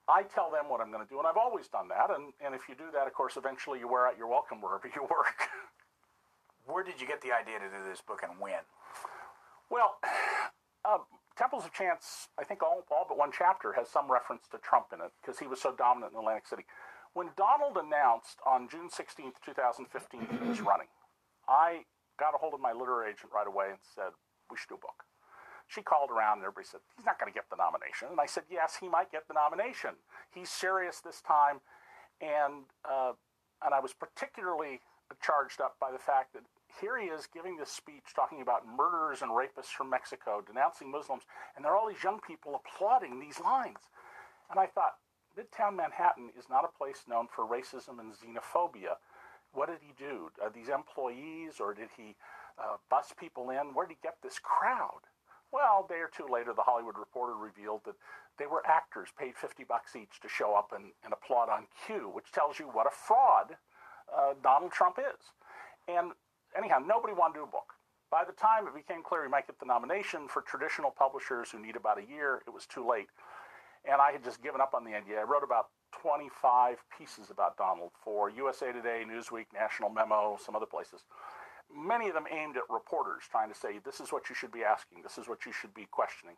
I 0.07 0.23
tell 0.23 0.51
them 0.51 0.69
what 0.69 0.81
I'm 0.81 0.91
going 0.91 1.03
to 1.03 1.09
do, 1.09 1.19
and 1.19 1.27
I've 1.27 1.39
always 1.39 1.69
done 1.69 1.89
that. 1.89 2.11
And, 2.11 2.35
and 2.45 2.55
if 2.55 2.69
you 2.69 2.75
do 2.75 2.91
that, 2.93 3.07
of 3.07 3.15
course, 3.15 3.37
eventually 3.37 3.79
you 3.79 3.89
wear 3.89 4.07
out 4.07 4.19
your 4.19 4.29
welcome 4.29 4.61
wherever 4.61 4.87
you 4.87 5.03
work. 5.11 5.49
Where 6.67 6.85
did 6.85 7.01
you 7.01 7.07
get 7.07 7.23
the 7.23 7.33
idea 7.33 7.59
to 7.59 7.69
do 7.69 7.81
this 7.89 8.01
book 8.01 8.21
and 8.23 8.39
when? 8.39 8.61
Well, 9.75 9.99
uh, 10.87 11.03
Temples 11.35 11.67
of 11.67 11.75
Chance, 11.75 12.31
I 12.39 12.45
think 12.47 12.63
all, 12.63 12.87
all 12.95 13.07
but 13.09 13.19
one 13.19 13.35
chapter 13.35 13.75
has 13.75 13.91
some 13.91 14.07
reference 14.07 14.47
to 14.55 14.59
Trump 14.63 14.95
in 14.95 15.03
it 15.03 15.11
because 15.19 15.43
he 15.43 15.51
was 15.51 15.59
so 15.59 15.75
dominant 15.75 16.15
in 16.15 16.23
Atlantic 16.23 16.47
City. 16.47 16.63
When 17.11 17.35
Donald 17.35 17.75
announced 17.75 18.39
on 18.47 18.71
June 18.71 18.87
16th, 18.87 19.43
2015, 19.43 19.91
he 20.31 20.47
was 20.47 20.63
running, 20.63 20.87
I 21.51 21.91
got 22.23 22.35
a 22.35 22.39
hold 22.39 22.55
of 22.55 22.63
my 22.63 22.71
literary 22.71 23.11
agent 23.11 23.35
right 23.35 23.51
away 23.51 23.75
and 23.75 23.83
said, 23.83 24.15
We 24.47 24.55
should 24.55 24.71
do 24.71 24.79
a 24.79 24.87
book. 24.87 25.03
She 25.67 25.83
called 25.83 26.15
around 26.15 26.39
and 26.39 26.47
everybody 26.47 26.71
said, 26.71 26.87
He's 26.95 27.07
not 27.07 27.19
going 27.19 27.31
to 27.31 27.35
get 27.35 27.51
the 27.51 27.59
nomination. 27.59 28.15
And 28.15 28.23
I 28.23 28.31
said, 28.31 28.47
Yes, 28.47 28.79
he 28.79 28.87
might 28.87 29.11
get 29.11 29.27
the 29.27 29.35
nomination. 29.35 29.99
He's 30.31 30.55
serious 30.55 31.03
this 31.03 31.19
time. 31.19 31.59
And, 32.23 32.71
uh, 32.87 33.19
and 33.59 33.75
I 33.75 33.83
was 33.83 33.91
particularly 33.91 34.87
charged 35.19 35.59
up 35.59 35.83
by 35.83 35.91
the 35.91 35.99
fact 35.99 36.39
that 36.39 36.47
here 36.81 36.99
he 36.99 37.07
is 37.07 37.29
giving 37.33 37.57
this 37.57 37.71
speech 37.71 38.15
talking 38.15 38.43
about 38.43 38.67
murderers 38.67 39.23
and 39.23 39.31
rapists 39.31 39.73
from 39.77 39.91
Mexico, 39.91 40.43
denouncing 40.47 40.91
Muslims, 40.91 41.23
and 41.55 41.65
there 41.65 41.73
are 41.73 41.77
all 41.77 41.89
these 41.89 42.03
young 42.03 42.21
people 42.27 42.61
applauding 42.61 43.21
these 43.21 43.41
lines. 43.41 43.79
And 44.51 44.59
I 44.59 44.67
thought, 44.67 44.95
Midtown 45.39 45.77
Manhattan 45.77 46.31
is 46.39 46.49
not 46.49 46.65
a 46.65 46.79
place 46.79 47.05
known 47.09 47.27
for 47.35 47.45
racism 47.45 47.99
and 47.99 48.13
xenophobia. 48.13 48.97
What 49.53 49.69
did 49.69 49.79
he 49.81 49.93
do? 49.97 50.31
Are 50.43 50.51
these 50.51 50.69
employees, 50.69 51.61
or 51.61 51.75
did 51.75 51.89
he 51.97 52.17
uh, 52.59 52.77
bus 52.91 53.13
people 53.19 53.51
in? 53.51 53.75
Where 53.75 53.87
did 53.87 53.95
he 53.95 54.03
get 54.03 54.17
this 54.23 54.39
crowd? 54.39 55.07
Well, 55.53 55.87
a 55.87 55.93
day 55.93 56.01
or 56.01 56.11
two 56.11 56.27
later, 56.33 56.53
the 56.53 56.63
Hollywood 56.63 56.99
Reporter 56.99 57.37
revealed 57.37 57.83
that 57.87 57.95
they 58.39 58.47
were 58.47 58.67
actors 58.67 59.11
paid 59.17 59.37
50 59.37 59.63
bucks 59.63 59.95
each 59.95 60.21
to 60.21 60.29
show 60.29 60.55
up 60.55 60.73
and, 60.75 60.91
and 61.05 61.13
applaud 61.13 61.49
on 61.49 61.67
cue, 61.87 62.11
which 62.13 62.33
tells 62.33 62.59
you 62.59 62.67
what 62.67 62.89
a 62.89 62.91
fraud 62.91 63.55
uh, 64.11 64.35
Donald 64.43 64.73
Trump 64.73 64.99
is. 64.99 65.31
And 65.87 66.13
anyhow, 66.57 66.79
nobody 66.79 67.12
wanted 67.12 67.35
to 67.35 67.40
do 67.40 67.45
a 67.45 67.51
book. 67.51 67.75
By 68.11 68.25
the 68.25 68.33
time 68.33 68.67
it 68.67 68.75
became 68.75 69.03
clear 69.03 69.23
we 69.23 69.29
might 69.29 69.47
get 69.47 69.59
the 69.59 69.67
nomination 69.67 70.29
for 70.29 70.43
traditional 70.43 70.90
publishers 70.90 71.51
who 71.51 71.59
need 71.59 71.77
about 71.77 71.99
a 71.99 72.07
year, 72.07 72.43
it 72.47 72.51
was 72.51 72.67
too 72.67 72.87
late. 72.87 73.09
And 73.85 74.01
I 74.01 74.12
had 74.12 74.25
just 74.25 74.43
given 74.43 74.61
up 74.61 74.73
on 74.73 74.85
the 74.85 74.95
idea. 74.95 75.21
I 75.21 75.25
wrote 75.25 75.43
about 75.43 75.69
25 76.01 76.79
pieces 76.97 77.31
about 77.31 77.57
Donald 77.57 77.90
for 78.03 78.31
USA 78.31 78.73
Today, 78.73 79.05
Newsweek, 79.07 79.47
National 79.53 79.90
Memo, 79.90 80.38
some 80.45 80.57
other 80.57 80.67
places. 80.67 81.05
Many 81.75 82.09
of 82.09 82.14
them 82.14 82.25
aimed 82.31 82.57
at 82.57 82.62
reporters, 82.71 83.25
trying 83.31 83.49
to 83.49 83.55
say, 83.55 83.81
this 83.85 84.01
is 84.01 84.12
what 84.12 84.29
you 84.29 84.35
should 84.35 84.53
be 84.53 84.62
asking, 84.64 85.03
this 85.03 85.19
is 85.19 85.29
what 85.29 85.45
you 85.45 85.53
should 85.53 85.75
be 85.75 85.87
questioning. 85.90 86.37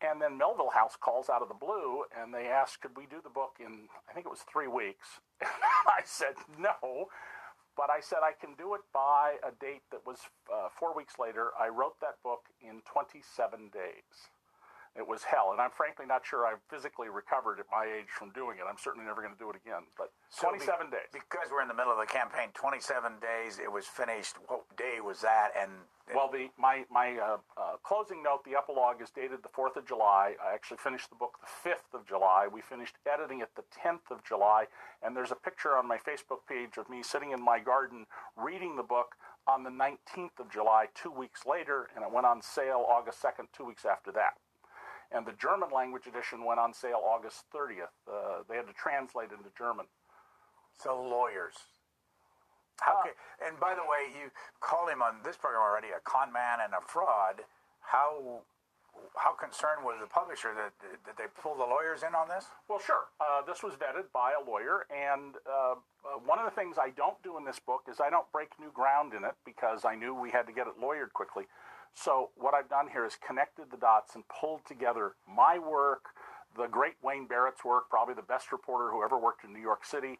And 0.00 0.20
then 0.20 0.38
Melville 0.38 0.70
House 0.70 0.96
calls 0.98 1.28
out 1.28 1.42
of 1.42 1.48
the 1.48 1.54
blue 1.54 2.04
and 2.16 2.32
they 2.32 2.46
asked, 2.46 2.80
could 2.80 2.96
we 2.96 3.04
do 3.04 3.20
the 3.22 3.28
book 3.28 3.56
in, 3.60 3.88
I 4.08 4.12
think 4.12 4.26
it 4.26 4.30
was 4.30 4.40
three 4.50 4.68
weeks? 4.68 5.20
I 5.42 6.00
said, 6.04 6.34
no. 6.58 7.08
But 7.76 7.90
I 7.90 8.00
said 8.00 8.18
I 8.22 8.32
can 8.38 8.54
do 8.56 8.74
it 8.74 8.82
by 8.92 9.36
a 9.42 9.52
date 9.52 9.82
that 9.90 10.04
was 10.06 10.18
uh, 10.52 10.68
four 10.78 10.94
weeks 10.94 11.14
later. 11.18 11.50
I 11.58 11.68
wrote 11.68 12.00
that 12.00 12.22
book 12.22 12.46
in 12.60 12.82
27 12.92 13.70
days. 13.72 14.30
It 14.96 15.06
was 15.06 15.22
hell, 15.22 15.52
and 15.52 15.60
I'm 15.60 15.70
frankly 15.70 16.04
not 16.04 16.26
sure 16.26 16.44
I've 16.44 16.58
physically 16.68 17.08
recovered 17.08 17.60
at 17.60 17.66
my 17.70 17.86
age 17.86 18.10
from 18.10 18.30
doing 18.34 18.58
it. 18.58 18.64
I'm 18.68 18.76
certainly 18.76 19.06
never 19.06 19.22
going 19.22 19.32
to 19.32 19.38
do 19.38 19.48
it 19.48 19.54
again. 19.54 19.86
But 19.96 20.10
So 20.28 20.50
be- 20.50 20.58
27 20.58 20.90
days. 20.90 21.06
Because 21.14 21.46
we're 21.50 21.62
in 21.62 21.68
the 21.68 21.78
middle 21.78 21.92
of 21.92 21.98
the 21.98 22.10
campaign, 22.10 22.50
27 22.54 23.22
days, 23.22 23.60
it 23.62 23.70
was 23.70 23.86
finished. 23.86 24.34
What 24.48 24.66
day 24.76 24.98
was 25.00 25.20
that? 25.22 25.54
And, 25.54 25.70
and 26.10 26.16
Well, 26.18 26.28
the 26.28 26.50
my 26.58 26.84
my 26.90 27.16
uh, 27.16 27.38
uh, 27.56 27.78
closing 27.86 28.20
note, 28.22 28.42
the 28.44 28.58
epilogue 28.58 29.00
is 29.00 29.10
dated 29.10 29.44
the 29.46 29.48
fourth 29.54 29.76
of 29.76 29.86
July. 29.86 30.34
I 30.42 30.52
actually 30.54 30.78
finished 30.82 31.08
the 31.08 31.16
book 31.16 31.38
the 31.40 31.46
fifth 31.46 31.94
of 31.94 32.04
July. 32.04 32.48
We 32.50 32.60
finished 32.60 32.96
editing 33.06 33.40
it 33.40 33.54
the 33.54 33.64
tenth 33.70 34.10
of 34.10 34.24
July, 34.24 34.66
and 35.06 35.16
there's 35.16 35.30
a 35.30 35.38
picture 35.38 35.78
on 35.78 35.86
my 35.86 35.98
Facebook 35.98 36.42
page 36.48 36.76
of 36.78 36.90
me 36.90 37.04
sitting 37.04 37.30
in 37.30 37.40
my 37.40 37.60
garden 37.60 38.06
reading 38.36 38.74
the 38.74 38.82
book 38.82 39.14
on 39.46 39.62
the 39.62 39.70
nineteenth 39.70 40.40
of 40.40 40.50
July, 40.50 40.86
two 40.94 41.12
weeks 41.12 41.46
later, 41.46 41.88
and 41.94 42.04
it 42.04 42.10
went 42.10 42.26
on 42.26 42.42
sale 42.42 42.84
August 42.90 43.20
second, 43.22 43.46
two 43.56 43.64
weeks 43.64 43.84
after 43.86 44.10
that. 44.12 44.34
And 45.12 45.26
the 45.26 45.32
German 45.32 45.70
language 45.74 46.06
edition 46.06 46.44
went 46.44 46.60
on 46.60 46.72
sale 46.74 47.00
August 47.04 47.44
30th. 47.54 47.90
Uh, 48.06 48.42
they 48.48 48.56
had 48.56 48.66
to 48.68 48.74
translate 48.74 49.30
into 49.32 49.50
German. 49.58 49.86
so 50.78 51.00
lawyers. 51.02 51.54
How 52.80 53.02
ca- 53.04 53.46
and 53.46 53.60
by 53.60 53.74
the 53.74 53.82
way, 53.82 54.08
you 54.14 54.30
called 54.60 54.90
him 54.90 55.02
on 55.02 55.16
this 55.24 55.36
program 55.36 55.62
already 55.62 55.88
a 55.96 56.00
con 56.04 56.32
man 56.32 56.60
and 56.64 56.72
a 56.74 56.80
fraud. 56.86 57.42
How 57.80 58.40
how 59.16 59.32
concerned 59.32 59.84
was 59.84 59.96
the 60.00 60.06
publisher 60.08 60.50
that 60.54 60.72
that 61.06 61.16
they 61.18 61.26
pull 61.42 61.54
the 61.56 61.64
lawyers 61.64 62.02
in 62.02 62.14
on 62.14 62.28
this? 62.28 62.46
Well, 62.68 62.80
sure. 62.80 63.08
Uh, 63.20 63.42
this 63.42 63.62
was 63.62 63.74
vetted 63.74 64.10
by 64.14 64.32
a 64.32 64.42
lawyer, 64.50 64.86
and 64.90 65.36
uh, 65.46 65.74
uh, 66.04 66.18
one 66.24 66.38
of 66.38 66.44
the 66.46 66.50
things 66.52 66.76
I 66.78 66.90
don't 66.90 67.20
do 67.22 67.36
in 67.38 67.44
this 67.44 67.58
book 67.60 67.82
is 67.90 68.00
I 68.00 68.10
don't 68.10 68.30
break 68.32 68.50
new 68.60 68.72
ground 68.72 69.14
in 69.14 69.24
it 69.24 69.34
because 69.44 69.84
I 69.84 69.94
knew 69.96 70.14
we 70.14 70.30
had 70.30 70.46
to 70.46 70.52
get 70.52 70.66
it 70.66 70.74
lawyered 70.80 71.12
quickly. 71.12 71.46
So 71.94 72.30
what 72.36 72.54
I've 72.54 72.68
done 72.68 72.88
here 72.92 73.04
is 73.04 73.16
connected 73.26 73.70
the 73.70 73.76
dots 73.76 74.14
and 74.14 74.24
pulled 74.28 74.64
together 74.66 75.12
my 75.28 75.58
work, 75.58 76.14
the 76.56 76.66
great 76.66 76.94
Wayne 77.02 77.26
Barrett's 77.26 77.64
work, 77.64 77.90
probably 77.90 78.14
the 78.14 78.22
best 78.22 78.52
reporter 78.52 78.90
who 78.90 79.04
ever 79.04 79.18
worked 79.18 79.44
in 79.44 79.52
New 79.52 79.60
York 79.60 79.84
City, 79.84 80.18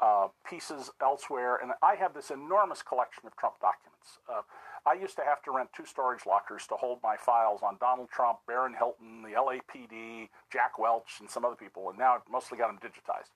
uh, 0.00 0.28
pieces 0.48 0.90
elsewhere, 1.02 1.56
and 1.56 1.72
I 1.82 1.96
have 1.96 2.14
this 2.14 2.30
enormous 2.30 2.82
collection 2.82 3.26
of 3.26 3.36
Trump 3.36 3.56
documents. 3.60 4.18
Uh, 4.28 4.42
I 4.86 4.94
used 4.94 5.16
to 5.16 5.24
have 5.24 5.42
to 5.42 5.50
rent 5.50 5.70
two 5.76 5.84
storage 5.84 6.24
lockers 6.24 6.66
to 6.68 6.76
hold 6.76 7.00
my 7.02 7.16
files 7.16 7.60
on 7.62 7.76
Donald 7.80 8.08
Trump, 8.08 8.38
Barron 8.46 8.74
Hilton, 8.74 9.22
the 9.22 9.36
LAPD, 9.36 10.28
Jack 10.52 10.78
Welch, 10.78 11.18
and 11.20 11.28
some 11.28 11.44
other 11.44 11.56
people, 11.56 11.90
and 11.90 11.98
now 11.98 12.14
I've 12.14 12.30
mostly 12.30 12.58
got 12.58 12.68
them 12.68 12.78
digitized. 12.78 13.30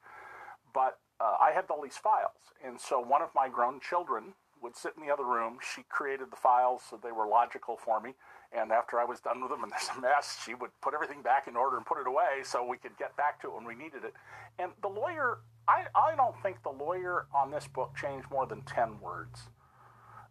But 0.72 0.98
uh, 1.20 1.36
I 1.40 1.50
had 1.52 1.64
all 1.68 1.82
these 1.82 1.98
files, 1.98 2.54
and 2.64 2.80
so 2.80 3.00
one 3.00 3.22
of 3.22 3.30
my 3.34 3.48
grown 3.48 3.80
children 3.80 4.34
would 4.62 4.76
sit 4.76 4.92
in 4.96 5.04
the 5.04 5.12
other 5.12 5.24
room. 5.24 5.58
She 5.74 5.82
created 5.88 6.30
the 6.30 6.36
files 6.36 6.82
so 6.88 6.98
they 7.02 7.12
were 7.12 7.26
logical 7.26 7.76
for 7.76 8.00
me, 8.00 8.14
and 8.52 8.70
after 8.70 8.98
I 8.98 9.04
was 9.04 9.20
done 9.20 9.40
with 9.42 9.50
them 9.50 9.64
and 9.64 9.72
there's 9.72 9.90
a 9.96 10.00
mess, 10.00 10.38
she 10.44 10.54
would 10.54 10.70
put 10.80 10.94
everything 10.94 11.22
back 11.22 11.48
in 11.48 11.56
order 11.56 11.76
and 11.76 11.84
put 11.84 11.98
it 11.98 12.06
away 12.06 12.42
so 12.44 12.64
we 12.66 12.76
could 12.78 12.96
get 12.98 13.16
back 13.16 13.40
to 13.42 13.48
it 13.48 13.54
when 13.54 13.64
we 13.64 13.74
needed 13.74 14.04
it. 14.04 14.14
And 14.58 14.72
the 14.82 14.88
lawyer, 14.88 15.40
I, 15.68 15.84
I 15.94 16.14
don't 16.16 16.40
think 16.42 16.62
the 16.62 16.70
lawyer 16.70 17.26
on 17.34 17.50
this 17.50 17.66
book 17.66 17.94
changed 17.96 18.30
more 18.30 18.46
than 18.46 18.62
10 18.62 19.00
words. 19.00 19.48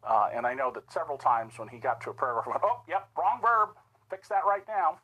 Uh, 0.03 0.29
and 0.33 0.47
I 0.47 0.53
know 0.53 0.71
that 0.71 0.91
several 0.91 1.17
times 1.17 1.59
when 1.59 1.67
he 1.67 1.77
got 1.77 2.01
to 2.01 2.09
a 2.09 2.13
paragraph, 2.13 2.45
I 2.47 2.51
went, 2.51 2.63
oh, 2.63 2.81
yep, 2.87 3.09
wrong 3.17 3.39
verb, 3.41 3.69
fix 4.09 4.27
that 4.29 4.45
right 4.47 4.63
now. 4.67 4.99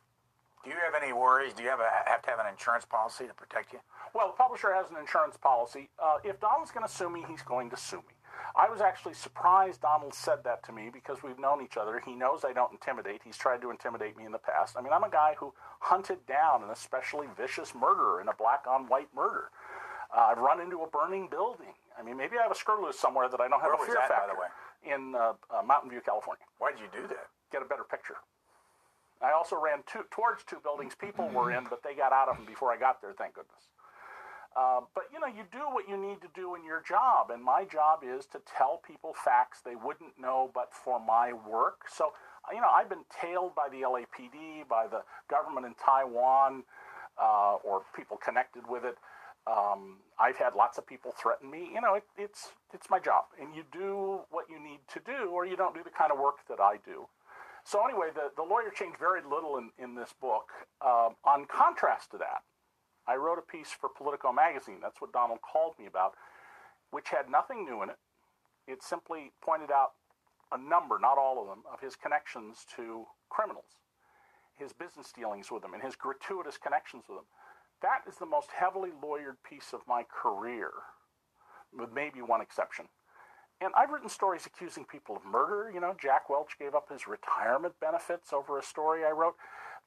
Do 0.63 0.71
you 0.71 0.77
have 0.83 1.01
any 1.01 1.13
worries? 1.13 1.53
Do 1.53 1.63
you 1.63 1.69
have, 1.69 1.79
a, 1.79 1.87
have 2.09 2.21
to 2.23 2.29
have 2.29 2.39
an 2.39 2.47
insurance 2.51 2.83
policy 2.83 3.27
to 3.27 3.33
protect 3.33 3.71
you? 3.73 3.79
Well, 4.13 4.27
the 4.27 4.33
publisher 4.33 4.73
has 4.73 4.89
an 4.89 4.97
insurance 4.97 5.37
policy. 5.37 5.89
Uh, 6.01 6.17
if 6.23 6.39
Donald's 6.39 6.71
going 6.71 6.85
to 6.85 6.91
sue 6.91 7.09
me, 7.09 7.23
he's 7.29 7.43
going 7.43 7.69
to 7.69 7.77
sue 7.77 7.97
me. 7.97 8.16
I 8.57 8.69
was 8.69 8.81
actually 8.81 9.13
surprised 9.13 9.81
Donald 9.81 10.15
said 10.15 10.43
that 10.43 10.63
to 10.65 10.71
me 10.71 10.89
because 10.91 11.21
we've 11.21 11.37
known 11.37 11.63
each 11.63 11.77
other. 11.77 12.01
He 12.03 12.15
knows 12.15 12.43
I 12.43 12.53
don't 12.53 12.71
intimidate. 12.71 13.21
He's 13.23 13.37
tried 13.37 13.61
to 13.61 13.69
intimidate 13.69 14.17
me 14.17 14.25
in 14.25 14.31
the 14.31 14.39
past. 14.39 14.75
I 14.75 14.81
mean, 14.81 14.91
I'm 14.91 15.03
a 15.03 15.11
guy 15.11 15.35
who 15.37 15.53
hunted 15.79 16.25
down 16.25 16.63
an 16.63 16.71
especially 16.71 17.27
vicious 17.37 17.75
murderer 17.75 18.19
in 18.19 18.27
a 18.29 18.33
black 18.33 18.65
on 18.67 18.87
white 18.87 19.09
murder. 19.15 19.51
Uh, 20.09 20.31
I've 20.31 20.39
run 20.39 20.59
into 20.59 20.81
a 20.81 20.87
burning 20.87 21.27
building. 21.29 21.77
I 21.99 22.01
mean, 22.01 22.17
maybe 22.17 22.37
I 22.39 22.41
have 22.41 22.51
a 22.51 22.55
screw 22.55 22.83
loose 22.83 22.97
somewhere 22.97 23.29
that 23.29 23.39
I 23.39 23.47
don't 23.47 23.61
have 23.61 23.77
Where 23.77 23.83
a 23.83 23.85
fear 23.85 23.95
that, 24.01 24.09
by 24.09 24.15
factor. 24.15 24.33
the 24.33 24.41
way? 24.41 24.95
In 24.95 25.13
uh, 25.13 25.33
uh, 25.53 25.61
Mountain 25.61 25.91
View, 25.91 26.01
California. 26.01 26.45
Why 26.57 26.71
did 26.71 26.81
you 26.81 26.89
do 26.91 27.07
that? 27.09 27.29
Get 27.51 27.61
a 27.61 27.65
better 27.65 27.83
picture. 27.83 28.17
I 29.21 29.33
also 29.33 29.57
ran 29.59 29.83
two, 29.85 30.05
towards 30.09 30.43
two 30.43 30.57
buildings 30.63 30.93
people 30.93 31.29
were 31.29 31.51
in, 31.51 31.65
but 31.69 31.83
they 31.83 31.93
got 31.93 32.13
out 32.13 32.29
of 32.29 32.37
them 32.37 32.45
before 32.45 32.71
I 32.71 32.77
got 32.77 33.01
there, 33.01 33.13
thank 33.17 33.33
goodness. 33.33 33.69
Uh, 34.57 34.81
but 34.95 35.03
you 35.13 35.19
know, 35.19 35.27
you 35.27 35.43
do 35.51 35.59
what 35.71 35.87
you 35.87 35.95
need 35.95 36.19
to 36.19 36.27
do 36.33 36.55
in 36.55 36.65
your 36.65 36.81
job, 36.81 37.29
and 37.29 37.43
my 37.43 37.63
job 37.63 37.99
is 38.01 38.25
to 38.25 38.41
tell 38.57 38.81
people 38.85 39.13
facts 39.13 39.61
they 39.63 39.75
wouldn't 39.75 40.19
know 40.19 40.49
but 40.55 40.73
for 40.73 40.99
my 40.99 41.31
work. 41.31 41.81
So, 41.87 42.13
you 42.51 42.59
know, 42.59 42.69
I've 42.73 42.89
been 42.89 43.05
tailed 43.21 43.53
by 43.53 43.69
the 43.69 43.85
LAPD, 43.85 44.67
by 44.67 44.87
the 44.87 45.03
government 45.29 45.67
in 45.67 45.75
Taiwan, 45.75 46.63
uh, 47.21 47.57
or 47.63 47.83
people 47.95 48.17
connected 48.17 48.63
with 48.67 48.83
it. 48.83 48.97
Um, 49.45 49.97
I've 50.19 50.37
had 50.37 50.55
lots 50.55 50.79
of 50.79 50.87
people 50.87 51.13
threaten 51.21 51.51
me. 51.51 51.69
You 51.71 51.81
know, 51.81 51.93
it, 51.93 52.03
it's 52.17 52.49
it's 52.73 52.89
my 52.89 52.99
job, 52.99 53.25
and 53.39 53.55
you 53.55 53.63
do 53.71 54.21
what 54.31 54.45
you 54.49 54.59
need 54.59 54.79
to 54.93 54.99
do, 55.05 55.29
or 55.29 55.45
you 55.45 55.55
don't 55.55 55.75
do 55.75 55.83
the 55.83 55.91
kind 55.91 56.11
of 56.11 56.17
work 56.17 56.37
that 56.49 56.59
I 56.59 56.77
do. 56.83 57.05
So 57.63 57.83
anyway, 57.85 58.07
the, 58.15 58.31
the 58.35 58.43
lawyer 58.47 58.71
changed 58.73 58.97
very 58.97 59.21
little 59.21 59.57
in, 59.57 59.69
in 59.77 59.93
this 59.93 60.13
book. 60.19 60.49
Um, 60.81 61.15
on 61.25 61.45
contrast 61.45 62.11
to 62.11 62.17
that, 62.17 62.41
I 63.07 63.15
wrote 63.15 63.39
a 63.39 63.51
piece 63.51 63.69
for 63.69 63.89
Politico 63.89 64.31
magazine. 64.31 64.79
That's 64.81 64.99
what 64.99 65.13
Donald 65.13 65.39
called 65.41 65.73
me 65.79 65.85
about, 65.85 66.13
which 66.91 67.09
had 67.09 67.29
nothing 67.29 67.65
new 67.65 67.81
in 67.81 67.89
it. 67.89 67.97
It 68.67 68.83
simply 68.83 69.31
pointed 69.41 69.71
out 69.71 69.91
a 70.51 70.57
number, 70.57 70.99
not 70.99 71.17
all 71.17 71.41
of 71.41 71.47
them, 71.47 71.63
of 71.71 71.79
his 71.79 71.95
connections 71.95 72.65
to 72.75 73.05
criminals, 73.29 73.79
his 74.55 74.73
business 74.73 75.11
dealings 75.11 75.51
with 75.51 75.61
them, 75.61 75.73
and 75.73 75.83
his 75.83 75.95
gratuitous 75.95 76.57
connections 76.57 77.05
with 77.07 77.17
them. 77.17 77.25
That 77.81 78.01
is 78.07 78.17
the 78.17 78.25
most 78.25 78.49
heavily 78.51 78.89
lawyered 78.91 79.37
piece 79.47 79.71
of 79.73 79.81
my 79.87 80.03
career, 80.03 80.71
with 81.77 81.93
maybe 81.93 82.21
one 82.21 82.41
exception. 82.41 82.87
And 83.59 83.73
I've 83.75 83.89
written 83.89 84.09
stories 84.09 84.45
accusing 84.45 84.85
people 84.85 85.15
of 85.15 85.25
murder. 85.25 85.71
You 85.73 85.79
know, 85.79 85.95
Jack 85.99 86.29
Welch 86.29 86.59
gave 86.59 86.75
up 86.75 86.89
his 86.91 87.07
retirement 87.07 87.73
benefits 87.81 88.31
over 88.31 88.59
a 88.59 88.63
story 88.63 89.03
I 89.03 89.11
wrote. 89.11 89.35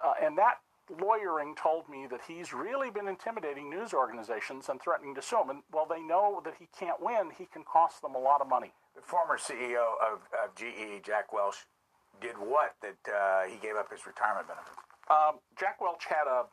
Uh, 0.05 0.15
and 0.23 0.37
that 0.39 0.59
lawyering 1.01 1.55
told 1.55 1.89
me 1.89 2.07
that 2.11 2.21
he's 2.27 2.53
really 2.53 2.91
been 2.91 3.09
intimidating 3.09 3.71
news 3.71 3.93
organizations 3.93 4.69
and 4.69 4.81
threatening 4.81 5.15
to 5.15 5.23
sue 5.23 5.37
them. 5.39 5.51
And 5.51 5.63
while 5.71 5.87
they 5.87 6.03
know 6.03 6.41
that 6.45 6.55
he 6.59 6.69
can't 6.79 7.01
win, 7.01 7.31
he 7.37 7.47
can 7.47 7.65
cost 7.65 8.03
them 8.03 8.15
a 8.15 8.19
lot 8.19 8.41
of 8.41 8.49
money. 8.49 8.73
The 8.97 9.03
former 9.03 9.39
CEO 9.39 9.95
of, 10.01 10.21
of 10.33 10.55
GE, 10.57 11.05
Jack 11.05 11.33
Welch, 11.33 11.67
did 12.21 12.37
what 12.37 12.75
that 12.83 13.13
uh, 13.13 13.49
he 13.49 13.57
gave 13.57 13.77
up 13.77 13.91
his 13.91 14.07
retirement 14.07 14.49
benefits? 14.49 14.77
Um, 15.11 15.41
Jack 15.59 15.81
Welch 15.81 16.05
had 16.07 16.27
a 16.29 16.45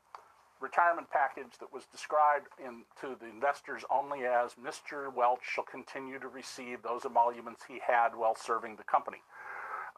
retirement 0.60 1.10
package 1.12 1.58
that 1.60 1.71
was 1.71 1.86
described 1.86 2.47
in, 2.63 2.84
to 3.02 3.15
the 3.19 3.28
investors 3.28 3.84
only 3.91 4.26
as 4.26 4.56
Mr. 4.56 5.13
Welch 5.13 5.41
shall 5.43 5.63
continue 5.63 6.19
to 6.19 6.28
receive 6.28 6.82
those 6.82 7.06
emoluments 7.06 7.63
he 7.67 7.80
had 7.86 8.15
while 8.15 8.36
serving 8.36 8.76
the 8.76 8.84
company. 8.84 9.19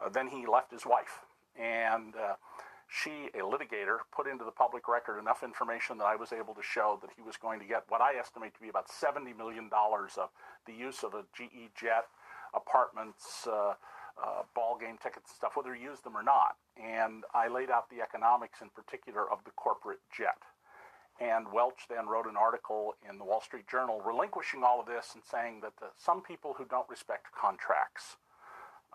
Uh, 0.03 0.09
then 0.09 0.27
he 0.27 0.45
left 0.45 0.71
his 0.71 0.85
wife, 0.85 1.25
and 1.57 2.15
uh, 2.15 2.35
she, 2.89 3.29
a 3.35 3.45
litigator, 3.45 3.99
put 4.11 4.27
into 4.27 4.43
the 4.43 4.51
public 4.51 4.87
record 4.87 5.19
enough 5.19 5.43
information 5.43 5.97
that 5.99 6.05
I 6.05 6.15
was 6.15 6.33
able 6.33 6.55
to 6.55 6.63
show 6.63 6.97
that 7.01 7.11
he 7.15 7.21
was 7.21 7.37
going 7.37 7.59
to 7.59 7.65
get 7.65 7.83
what 7.87 8.01
I 8.01 8.17
estimate 8.17 8.55
to 8.55 8.61
be 8.61 8.69
about 8.69 8.87
$70 8.89 9.37
million 9.37 9.69
of 9.71 10.29
the 10.65 10.73
use 10.73 11.03
of 11.03 11.13
a 11.13 11.23
GE 11.37 11.69
jet, 11.79 12.05
apartments, 12.55 13.47
uh, 13.47 13.73
uh, 14.21 14.41
ball 14.55 14.77
game 14.79 14.97
tickets 15.01 15.29
and 15.29 15.35
stuff, 15.35 15.55
whether 15.55 15.73
he 15.73 15.83
used 15.83 16.03
them 16.03 16.17
or 16.17 16.23
not. 16.23 16.57
And 16.75 17.23
I 17.33 17.47
laid 17.47 17.69
out 17.69 17.89
the 17.89 18.01
economics 18.01 18.61
in 18.61 18.69
particular 18.69 19.31
of 19.31 19.39
the 19.45 19.51
corporate 19.51 20.01
jet. 20.11 20.41
And 21.21 21.51
Welch 21.53 21.85
then 21.89 22.07
wrote 22.07 22.25
an 22.25 22.37
article 22.37 22.95
in 23.07 23.17
the 23.17 23.25
Wall 23.25 23.41
Street 23.41 23.67
Journal 23.67 24.01
relinquishing 24.01 24.63
all 24.63 24.79
of 24.79 24.87
this 24.87 25.11
and 25.13 25.23
saying 25.23 25.61
that 25.61 25.73
the, 25.79 25.87
some 25.97 26.21
people 26.21 26.55
who 26.57 26.65
don't 26.65 26.89
respect 26.89 27.27
contracts, 27.39 28.17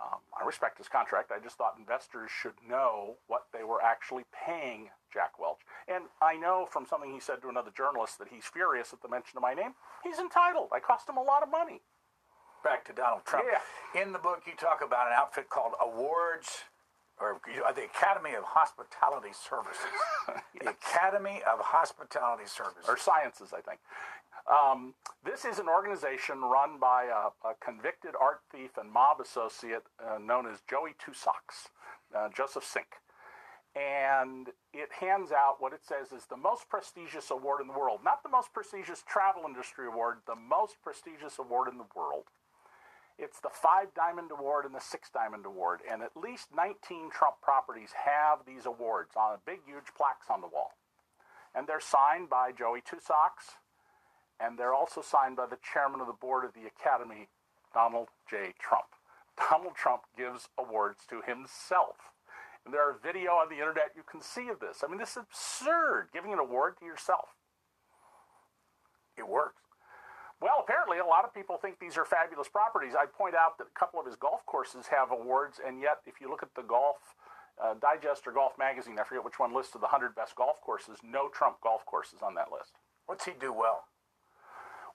um, 0.00 0.18
I 0.38 0.44
respect 0.44 0.78
his 0.78 0.88
contract. 0.88 1.30
I 1.30 1.42
just 1.42 1.56
thought 1.56 1.76
investors 1.78 2.30
should 2.30 2.54
know 2.68 3.16
what 3.28 3.46
they 3.52 3.62
were 3.62 3.82
actually 3.82 4.24
paying 4.34 4.90
Jack 5.12 5.38
Welch. 5.38 5.60
And 5.86 6.04
I 6.20 6.36
know 6.36 6.66
from 6.68 6.86
something 6.86 7.12
he 7.12 7.20
said 7.20 7.40
to 7.42 7.48
another 7.48 7.70
journalist 7.70 8.18
that 8.18 8.28
he's 8.28 8.44
furious 8.44 8.92
at 8.92 9.02
the 9.02 9.08
mention 9.08 9.36
of 9.36 9.42
my 9.42 9.54
name. 9.54 9.74
He's 10.02 10.18
entitled. 10.18 10.70
I 10.72 10.80
cost 10.80 11.08
him 11.08 11.16
a 11.16 11.22
lot 11.22 11.42
of 11.42 11.50
money. 11.50 11.82
Back 12.64 12.84
to 12.86 12.92
Donald 12.92 13.24
Trump. 13.24 13.44
Yeah. 13.46 14.02
In 14.02 14.12
the 14.12 14.18
book, 14.18 14.42
you 14.46 14.54
talk 14.56 14.80
about 14.84 15.06
an 15.06 15.12
outfit 15.14 15.48
called 15.50 15.74
Awards, 15.80 16.64
or 17.24 17.72
the 17.74 17.84
Academy 17.84 18.34
of 18.34 18.44
Hospitality 18.44 19.32
Services. 19.32 19.80
The 20.60 20.70
Academy 20.70 21.42
of 21.44 21.60
Hospitality 21.60 22.44
Services. 22.46 22.84
or 22.88 22.96
sciences, 22.96 23.52
I 23.52 23.60
think. 23.60 23.80
Um, 24.48 24.94
this 25.24 25.44
is 25.44 25.58
an 25.58 25.68
organization 25.68 26.40
run 26.40 26.78
by 26.80 27.04
a, 27.04 27.48
a 27.48 27.54
convicted 27.64 28.12
art 28.20 28.40
thief 28.52 28.76
and 28.78 28.90
mob 28.90 29.20
associate 29.20 29.82
uh, 30.00 30.18
known 30.18 30.46
as 30.46 30.60
Joey 30.68 30.94
Two 30.98 31.12
Socks, 31.12 31.68
uh, 32.16 32.28
Joseph 32.34 32.64
Cinque. 32.64 32.96
And 33.74 34.48
it 34.72 34.88
hands 35.00 35.32
out 35.32 35.56
what 35.58 35.72
it 35.72 35.80
says 35.84 36.12
is 36.12 36.26
the 36.26 36.36
most 36.36 36.68
prestigious 36.68 37.30
award 37.30 37.60
in 37.60 37.66
the 37.66 37.72
world. 37.72 38.00
Not 38.04 38.22
the 38.22 38.28
most 38.28 38.52
prestigious 38.52 39.02
travel 39.06 39.42
industry 39.48 39.86
award, 39.86 40.18
the 40.26 40.36
most 40.36 40.76
prestigious 40.82 41.38
award 41.38 41.68
in 41.72 41.78
the 41.78 41.88
world. 41.96 42.24
It's 43.18 43.40
the 43.40 43.50
Five 43.50 43.94
Diamond 43.94 44.30
Award 44.32 44.64
and 44.64 44.74
the 44.74 44.80
Six 44.80 45.08
Diamond 45.10 45.46
Award. 45.46 45.80
And 45.90 46.02
at 46.02 46.16
least 46.16 46.48
19 46.54 47.10
Trump 47.10 47.36
properties 47.40 47.90
have 48.04 48.40
these 48.46 48.66
awards 48.66 49.12
on 49.16 49.38
big, 49.46 49.60
huge 49.66 49.94
plaques 49.96 50.26
on 50.30 50.40
the 50.40 50.48
wall. 50.48 50.72
And 51.54 51.68
they're 51.68 51.80
signed 51.80 52.28
by 52.28 52.50
Joey 52.50 52.82
Socks, 52.82 53.54
and 54.40 54.58
they're 54.58 54.74
also 54.74 55.00
signed 55.00 55.36
by 55.36 55.46
the 55.46 55.58
chairman 55.62 56.00
of 56.00 56.08
the 56.08 56.12
board 56.12 56.44
of 56.44 56.52
the 56.52 56.66
Academy, 56.66 57.28
Donald 57.72 58.08
J. 58.28 58.54
Trump. 58.58 58.86
Donald 59.50 59.76
Trump 59.76 60.02
gives 60.16 60.48
awards 60.58 61.06
to 61.10 61.22
himself. 61.24 62.10
And 62.64 62.74
there 62.74 62.82
are 62.82 62.98
video 63.00 63.32
on 63.32 63.48
the 63.48 63.60
internet 63.60 63.92
you 63.94 64.02
can 64.02 64.22
see 64.22 64.48
of 64.48 64.58
this. 64.58 64.82
I 64.82 64.88
mean, 64.88 64.98
this 64.98 65.16
is 65.16 65.22
absurd, 65.28 66.08
giving 66.12 66.32
an 66.32 66.38
award 66.40 66.78
to 66.80 66.84
yourself. 66.84 67.36
It 69.16 69.28
works. 69.28 69.62
Well, 70.44 70.60
apparently, 70.60 70.98
a 70.98 71.06
lot 71.06 71.24
of 71.24 71.32
people 71.32 71.56
think 71.56 71.80
these 71.80 71.96
are 71.96 72.04
fabulous 72.04 72.48
properties. 72.48 72.92
I 72.92 73.06
point 73.06 73.34
out 73.34 73.56
that 73.56 73.68
a 73.74 73.78
couple 73.78 73.98
of 73.98 74.04
his 74.04 74.14
golf 74.14 74.44
courses 74.44 74.84
have 74.92 75.10
awards, 75.10 75.58
and 75.66 75.80
yet, 75.80 76.04
if 76.04 76.20
you 76.20 76.28
look 76.28 76.42
at 76.42 76.54
the 76.54 76.60
Golf 76.60 77.16
uh, 77.56 77.72
Digest 77.80 78.26
or 78.26 78.32
Golf 78.32 78.52
Magazine, 78.58 78.98
I 79.00 79.04
forget 79.04 79.24
which 79.24 79.38
one 79.38 79.54
listed 79.54 79.80
the 79.80 79.88
100 79.88 80.14
best 80.14 80.36
golf 80.36 80.60
courses, 80.60 80.98
no 81.02 81.28
Trump 81.28 81.62
golf 81.62 81.86
courses 81.86 82.18
on 82.20 82.34
that 82.34 82.52
list. 82.52 82.72
What's 83.06 83.24
he 83.24 83.32
do 83.40 83.54
well? 83.54 83.84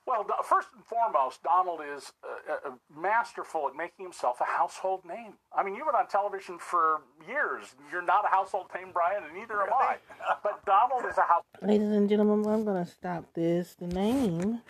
Well, 0.06 0.24
first 0.44 0.68
and 0.72 0.84
foremost, 0.84 1.42
Donald 1.42 1.80
is 1.82 2.12
uh, 2.22 2.68
uh, 2.68 2.70
masterful 2.88 3.66
at 3.66 3.74
making 3.74 4.04
himself 4.04 4.40
a 4.40 4.44
household 4.44 5.02
name. 5.04 5.34
I 5.52 5.64
mean, 5.64 5.74
you've 5.74 5.86
been 5.86 5.96
on 5.96 6.06
television 6.06 6.58
for 6.60 7.02
years. 7.26 7.74
You're 7.90 8.06
not 8.06 8.24
a 8.24 8.28
household 8.28 8.66
name, 8.72 8.90
Brian, 8.92 9.24
and 9.24 9.34
neither 9.34 9.60
am 9.62 9.72
I. 9.72 9.96
But 10.44 10.64
Donald 10.64 11.10
is 11.10 11.18
a 11.18 11.22
house. 11.22 11.42
Ladies 11.60 11.90
and 11.90 12.08
gentlemen, 12.08 12.48
I'm 12.48 12.64
going 12.64 12.84
to 12.84 12.90
stop 12.90 13.34
this. 13.34 13.74
The 13.74 13.88
name 13.88 14.60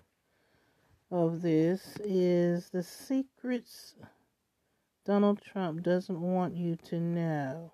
of 1.11 1.42
this 1.42 1.96
is 2.05 2.70
The 2.70 2.83
Secrets 2.83 3.96
Donald 5.05 5.40
Trump 5.42 5.83
Doesn't 5.83 6.20
Want 6.20 6.57
You 6.57 6.77
to 6.85 7.01
Know. 7.01 7.73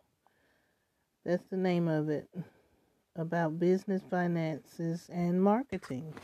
That's 1.24 1.44
the 1.50 1.58
name 1.58 1.86
of 1.86 2.08
it. 2.08 2.28
About 3.14 3.58
business, 3.58 4.02
finances, 4.10 5.08
and 5.12 5.42
marketing. 5.42 6.14